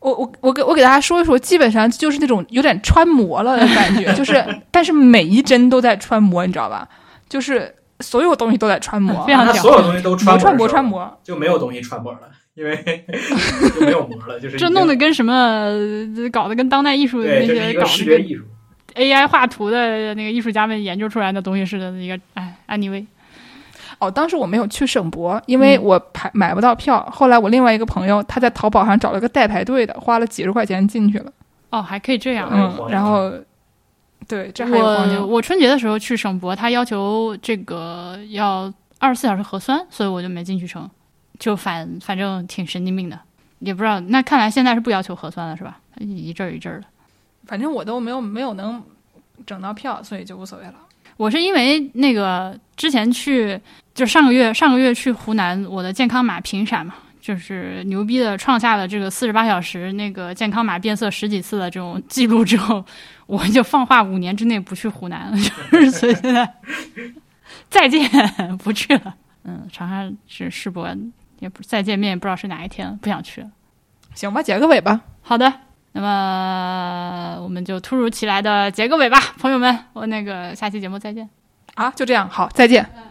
[0.00, 6.88] 我我我给我给大家说一说，基本上就是那种有点穿模了的感觉，就是 但是每一帧都在穿模，你知道吧？
[7.28, 11.18] 就是所有东西都在穿模，非常所有东西都穿模穿模模穿，模。
[11.22, 12.20] 就没有东西穿模了，
[12.54, 12.76] 因为
[13.78, 18.42] 就没有模了，就是这弄得跟什么呃搞得跟当代艺术对，那些搞那个视觉艺术。
[18.96, 23.04] AI 画图的那个艺术家们研究出来的东西似的一个，哎，anyway，
[24.00, 27.06] 哦，当时我没有去省博，因为嗯我排买不到票。
[27.12, 31.32] 后来我另外一个朋友他在淘宝上找了个代排队的，花了几十块钱进去了。
[31.70, 33.30] 哦，还可以这样，嗯嗯，然后
[34.26, 35.26] 对，这还有黄我牛。
[35.26, 40.88] 我春节的时候去省博，他要求这个要二十四小时核酸，所以我就没进去成，
[41.38, 43.18] 就反反正挺神经病的，
[43.58, 44.00] 也不知道。
[44.00, 45.78] 那看来现在是不要求核酸了，是吧？
[45.98, 46.86] 一一阵儿一阵儿的。
[47.46, 48.82] 反正我都没有没有能
[49.46, 50.74] 整到票，所以就无所谓了。
[51.20, 53.60] 我是因为那个之前去，
[53.92, 62.82] 就上个月上个月去湖南，我的健康码频闪嘛，就是牛逼的创下了这个四十八小时那个健康码变色十几次的这种记录之后，
[63.26, 66.54] 我就放话五年之内不去湖南了，就是所以现在
[67.68, 68.02] 再见
[68.56, 69.14] 不去了。
[69.44, 70.88] 嗯，长沙是世博，
[71.40, 73.50] 也不再见面，也不知道是哪一天，不想去了。
[74.14, 75.02] 行吧，结个尾吧。
[75.20, 75.52] 好的，
[75.92, 81.28] 那么我们就突如其来的结个尾吧，朋友们，我那个下期节目再见。
[81.74, 83.09] 啊，就这样，好，再见。